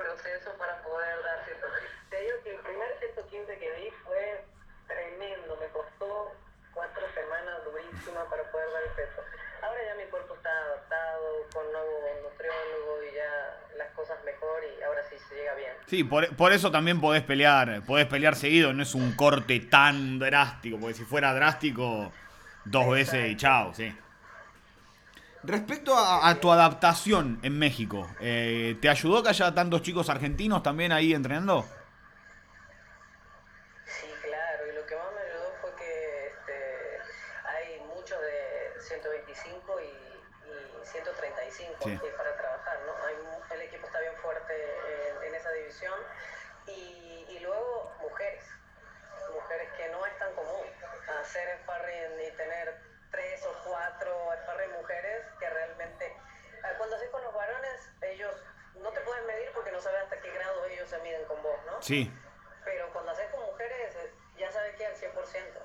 [0.03, 1.87] proceso para poder dar 115.
[2.11, 4.43] Te digo que el primer 115 que di fue
[4.87, 6.35] tremendo, me costó
[6.73, 9.21] cuatro semanas durísimas para poder dar el peso.
[9.63, 13.31] Ahora ya mi cuerpo está adaptado con nuevo nutriólogo y ya
[13.77, 15.73] las cosas mejor y ahora sí, se llega bien.
[15.87, 20.19] Sí, por, por eso también podés pelear, podés pelear seguido, no es un corte tan
[20.19, 22.11] drástico, porque si fuera drástico,
[22.65, 23.95] dos veces y chao, sí.
[25.43, 30.63] Respecto a, a tu adaptación en México, eh, ¿te ayudó que haya tantos chicos argentinos
[30.63, 31.65] también ahí entrenando?
[33.85, 36.99] Sí, claro, y lo que más me ayudó fue que este,
[37.45, 41.99] hay muchos de 125 y, y 135 Sí.
[42.17, 42.93] para trabajar, ¿no?
[43.05, 43.15] Hay,
[43.55, 45.99] el equipo está bien fuerte en, en esa división
[46.67, 48.45] y, y luego mujeres,
[49.33, 50.65] mujeres que no es tan común
[51.19, 52.82] hacer sparring y tener
[53.73, 54.13] cuatro
[54.43, 56.15] sparring mujeres que realmente
[56.63, 58.35] ah, cuando haces con los varones ellos
[58.75, 61.57] no te pueden medir porque no sabes hasta qué grado ellos se miden con vos,
[61.65, 61.81] ¿no?
[61.81, 62.11] Sí,
[62.65, 65.13] Pero cuando haces con mujeres, eh, ya sabes que al 100%.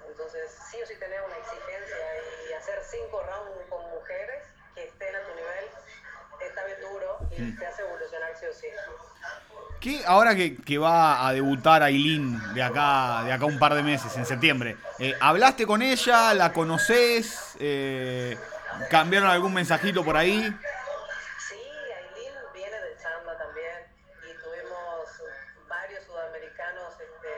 [0.08, 2.06] Entonces, sí o sí tener una exigencia
[2.48, 4.44] y hacer cinco rounds con mujeres
[4.74, 5.70] que estén a tu nivel
[6.40, 8.68] está bien duro y te hace evolucionar sí o sí.
[9.80, 13.82] ¿Qué, ahora que, que va a debutar Aileen de acá, de acá un par de
[13.84, 16.34] meses, en septiembre, eh, ¿hablaste con ella?
[16.34, 17.54] ¿La conoces?
[17.60, 18.36] Eh,
[18.90, 20.42] ¿Cambiaron algún mensajito por ahí?
[21.48, 23.86] Sí, Aileen viene del Chamba también
[24.22, 25.06] y tuvimos
[25.68, 27.32] varios sudamericanos este,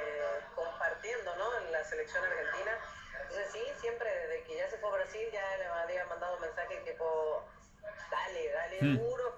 [0.54, 1.58] compartiendo ¿no?
[1.66, 2.72] en la selección argentina.
[3.22, 6.84] Entonces sí, siempre desde que ya se fue a Brasil ya le había mandado mensajes
[6.86, 7.44] tipo,
[8.10, 8.96] dale, dale Mm.
[8.96, 9.36] duro,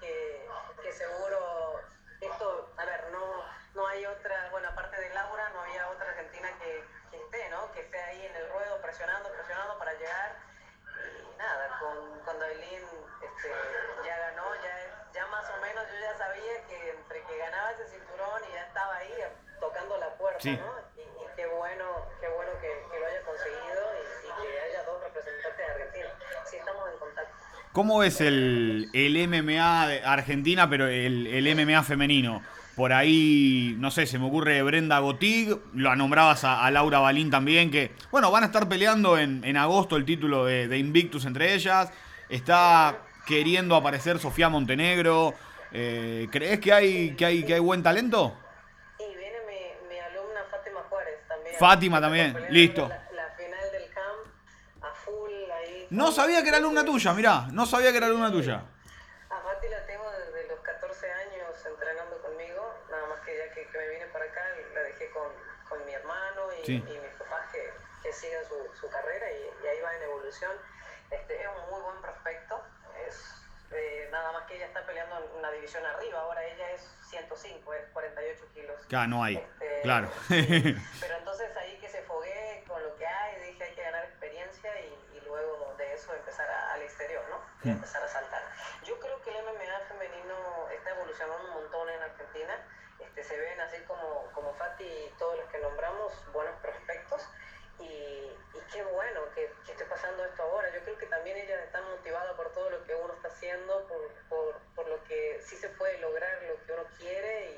[0.00, 0.46] que,
[0.82, 1.80] que seguro
[2.20, 3.42] esto, a ver, no,
[3.74, 7.70] no hay otra, bueno, aparte de Laura, no había otra argentina que, que esté, ¿no?
[7.72, 10.36] Que esté ahí en el ruedo presionando, presionando para llegar
[11.84, 12.82] con, cuando Aileen
[13.20, 13.48] este,
[14.06, 14.74] ya ganó, ya,
[15.12, 18.62] ya más o menos yo ya sabía que entre que ganaba ese cinturón y ya
[18.64, 19.12] estaba ahí
[19.60, 20.56] tocando la puerta, Sí.
[20.56, 20.72] ¿no?
[20.96, 21.84] Y, y qué bueno,
[22.20, 26.08] qué bueno que, que lo haya conseguido y, y que haya dos representantes de Argentina.
[26.48, 27.34] Sí estamos en contacto.
[27.72, 32.42] ¿Cómo es el, el MMA de Argentina, pero el, el MMA femenino?
[32.76, 37.30] Por ahí, no sé, se me ocurre Brenda Gotig, lo nombrabas a, a Laura Balín
[37.30, 41.24] también, que, bueno, van a estar peleando en, en agosto el título de, de Invictus
[41.24, 41.92] entre ellas.
[42.28, 45.34] Está queriendo aparecer Sofía Montenegro.
[45.72, 48.36] Eh, ¿Crees que hay, que, hay, que hay buen talento?
[48.98, 51.56] Y viene mi, mi alumna Fátima Juárez también.
[51.58, 52.88] Fátima también, listo.
[52.88, 55.86] La, la final del camp a full ahí.
[55.90, 58.62] No sabía que era alumna tuya, mirá, no sabía que era alumna tuya.
[59.30, 63.66] A Fati la tengo desde los 14 años entrenando conmigo, nada más que ya que,
[63.66, 64.42] que me vine para acá
[64.74, 65.26] la dejé con,
[65.68, 66.74] con mi hermano y, Sí.
[66.76, 70.52] y mis papás que, que siguen su, su carrera y, y ahí va en evolución.
[71.10, 72.60] Este, es un muy buen prospecto,
[73.06, 76.80] es, eh, nada más que ella está peleando en una división arriba, ahora ella es
[77.10, 78.80] 105, es 48 kilos.
[78.88, 80.10] Claro, no hay, Este, claro.
[80.28, 80.42] sí.
[81.00, 84.80] Pero entonces ahí que se foguee con lo que hay, dije hay que ganar experiencia
[84.80, 87.40] y, y luego de eso empezar a- al exterior, ¿no?
[87.62, 87.72] Y Mm.
[87.72, 88.42] empezar a saltar.
[88.82, 92.54] Yo creo que el MMA femenino está evolucionando un montón en Argentina.
[92.98, 97.22] Este, se ven así como, como Fati y todos los que nombramos buenos prospectos.
[97.80, 100.72] Y, y qué bueno que, que esté pasando esto ahora.
[100.72, 104.08] Yo creo que también ellas están motivadas por todo lo que uno está haciendo, por,
[104.28, 107.50] por, por lo que sí se puede lograr, lo que uno quiere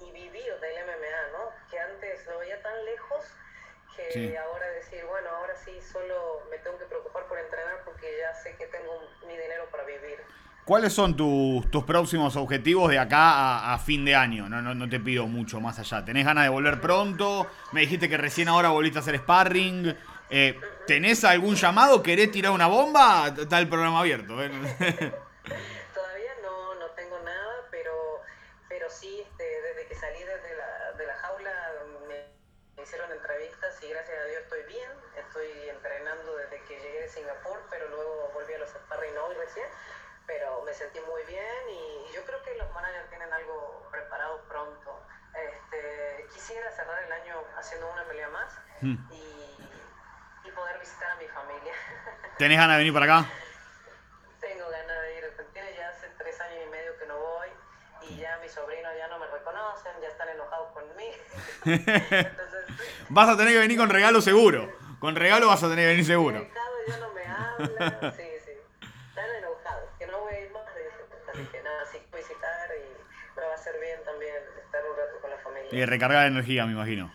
[0.00, 1.52] y, y vivir del MMA, ¿no?
[1.70, 3.24] Que antes lo veía tan lejos
[3.96, 4.36] que Sí.
[4.36, 8.54] ahora decir, bueno, ahora sí solo me tengo que preocupar por entrenar porque ya sé
[8.56, 10.24] que tengo mi dinero para vivir.
[10.68, 14.50] ¿Cuáles son tus, tus próximos objetivos de acá a, fin de año?
[14.50, 16.04] No, no, no te pido mucho más allá.
[16.04, 17.46] ¿Tenés ganas de volver pronto?
[17.72, 19.96] Me dijiste que recién ahora volviste a hacer sparring.
[20.28, 22.02] Eh, ¿Tenés algún llamado?
[22.02, 23.28] ¿Querés tirar una bomba?
[23.28, 24.44] Está el programa abierto.
[24.44, 24.50] ¿eh?
[25.94, 28.20] Todavía no, no tengo nada, pero,
[28.68, 31.50] pero sí, este, desde que salí desde la, de la jaula
[32.06, 34.90] me hicieron entrevistas y gracias a Dios estoy bien.
[35.16, 39.64] Estoy entrenando desde que llegué de Singapur, pero luego volví a los sparring hoy recién.
[40.28, 44.40] Pero me sentí muy bien y, y yo creo que los managers tienen algo preparado
[44.48, 45.02] pronto.
[45.34, 48.94] Este, quisiera cerrar el año haciendo una pelea más Hmm.
[49.10, 49.58] y,
[50.46, 51.72] y poder visitar a mi familia.
[52.38, 53.28] ¿Tenés ganas de venir para acá?
[54.40, 57.48] Tengo ganas de ir a Argentina, ya hace tres años y medio que no voy
[58.02, 61.16] y ya mis sobrinos ya no me reconocen, ya están enojados conmigo.
[61.64, 62.64] Entonces,
[63.08, 64.72] Vas a tener que venir con regalo seguro.
[65.00, 66.46] Con regalo vas a tener que venir seguro.
[66.86, 68.27] ya no me hablan, sí,
[73.68, 75.68] hacer bien también estar un rato con la familia.
[75.72, 77.12] Y recargar energía, me imagino.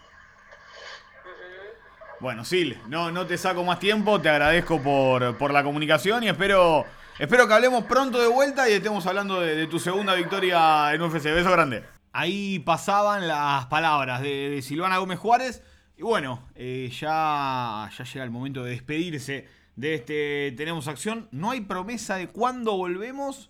[2.20, 6.30] Bueno, Sil, no, no te saco más tiempo, te agradezco por, por la comunicación y
[6.30, 6.86] espero,
[7.20, 11.02] espero que hablemos pronto de vuelta y estemos hablando de, de tu segunda victoria en
[11.02, 11.26] UFC.
[11.26, 11.84] Beso grande.
[12.14, 15.64] Ahí pasaban las palabras de, de Silvana Gómez Juárez.
[15.98, 21.28] Y bueno, eh, ya, ya llega el momento de despedirse de este Tenemos Acción.
[21.32, 23.50] No hay promesa de cuándo volvemos,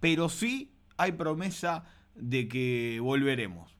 [0.00, 1.84] pero sí hay promesa
[2.20, 3.76] de que volveremos.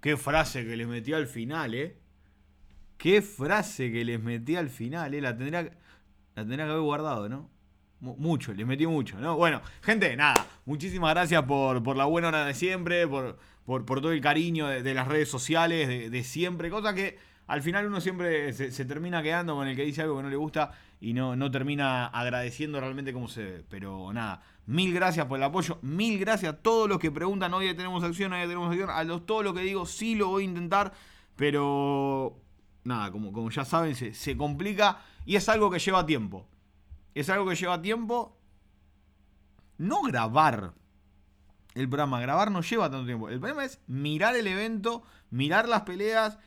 [0.00, 1.96] Qué frase que les metí al final, ¿eh?
[2.98, 5.20] Qué frase que les metí al final, ¿eh?
[5.20, 5.62] La tendría,
[6.34, 7.50] la que haber guardado, ¿no?
[8.00, 9.36] Mucho, les metí mucho, ¿no?
[9.36, 14.12] Bueno, gente, nada, muchísimas gracias por, por la buena hora de siempre, por, por, todo
[14.12, 18.84] el cariño de, las redes sociales, de, siempre, cosa que al final uno siempre se,
[18.84, 22.06] termina quedando con el que dice algo que no le gusta y no, no termina
[22.08, 23.64] agradeciendo realmente como se ve.
[23.70, 27.74] Pero nada, mil gracias por el apoyo, mil gracias a todos los que preguntan, hoy
[27.74, 30.46] tenemos acción, hoy tenemos acción, a los, todo lo que digo sí lo voy a
[30.46, 30.92] intentar,
[31.36, 32.36] pero
[32.84, 36.46] nada, como, como ya saben, se, se complica y es algo que lleva tiempo
[37.14, 38.36] es algo que lleva tiempo.
[39.78, 40.74] No grabar
[41.74, 43.28] el programa, grabar no lleva tanto tiempo.
[43.28, 46.38] El problema es mirar el evento, mirar las peleas,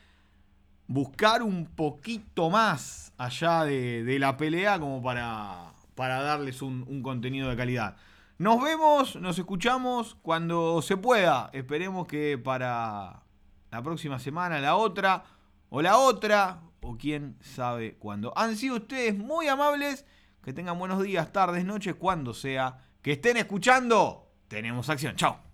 [0.86, 7.56] buscar un poquito más allá de, la pelea como para, para darles un contenido de
[7.56, 7.96] calidad.
[8.38, 11.50] Nos vemos, nos escuchamos cuando se pueda.
[11.52, 13.24] Esperemos que para
[13.68, 15.24] la próxima semana, la otra,
[15.70, 18.32] o la otra, o quién sabe cuándo.
[18.36, 20.06] Han sido ustedes muy amables.
[20.40, 22.78] Que tengan buenos días, tardes, noches, cuando sea.
[23.02, 24.30] Que estén escuchando.
[24.46, 25.16] Tenemos acción.
[25.16, 25.47] Chao.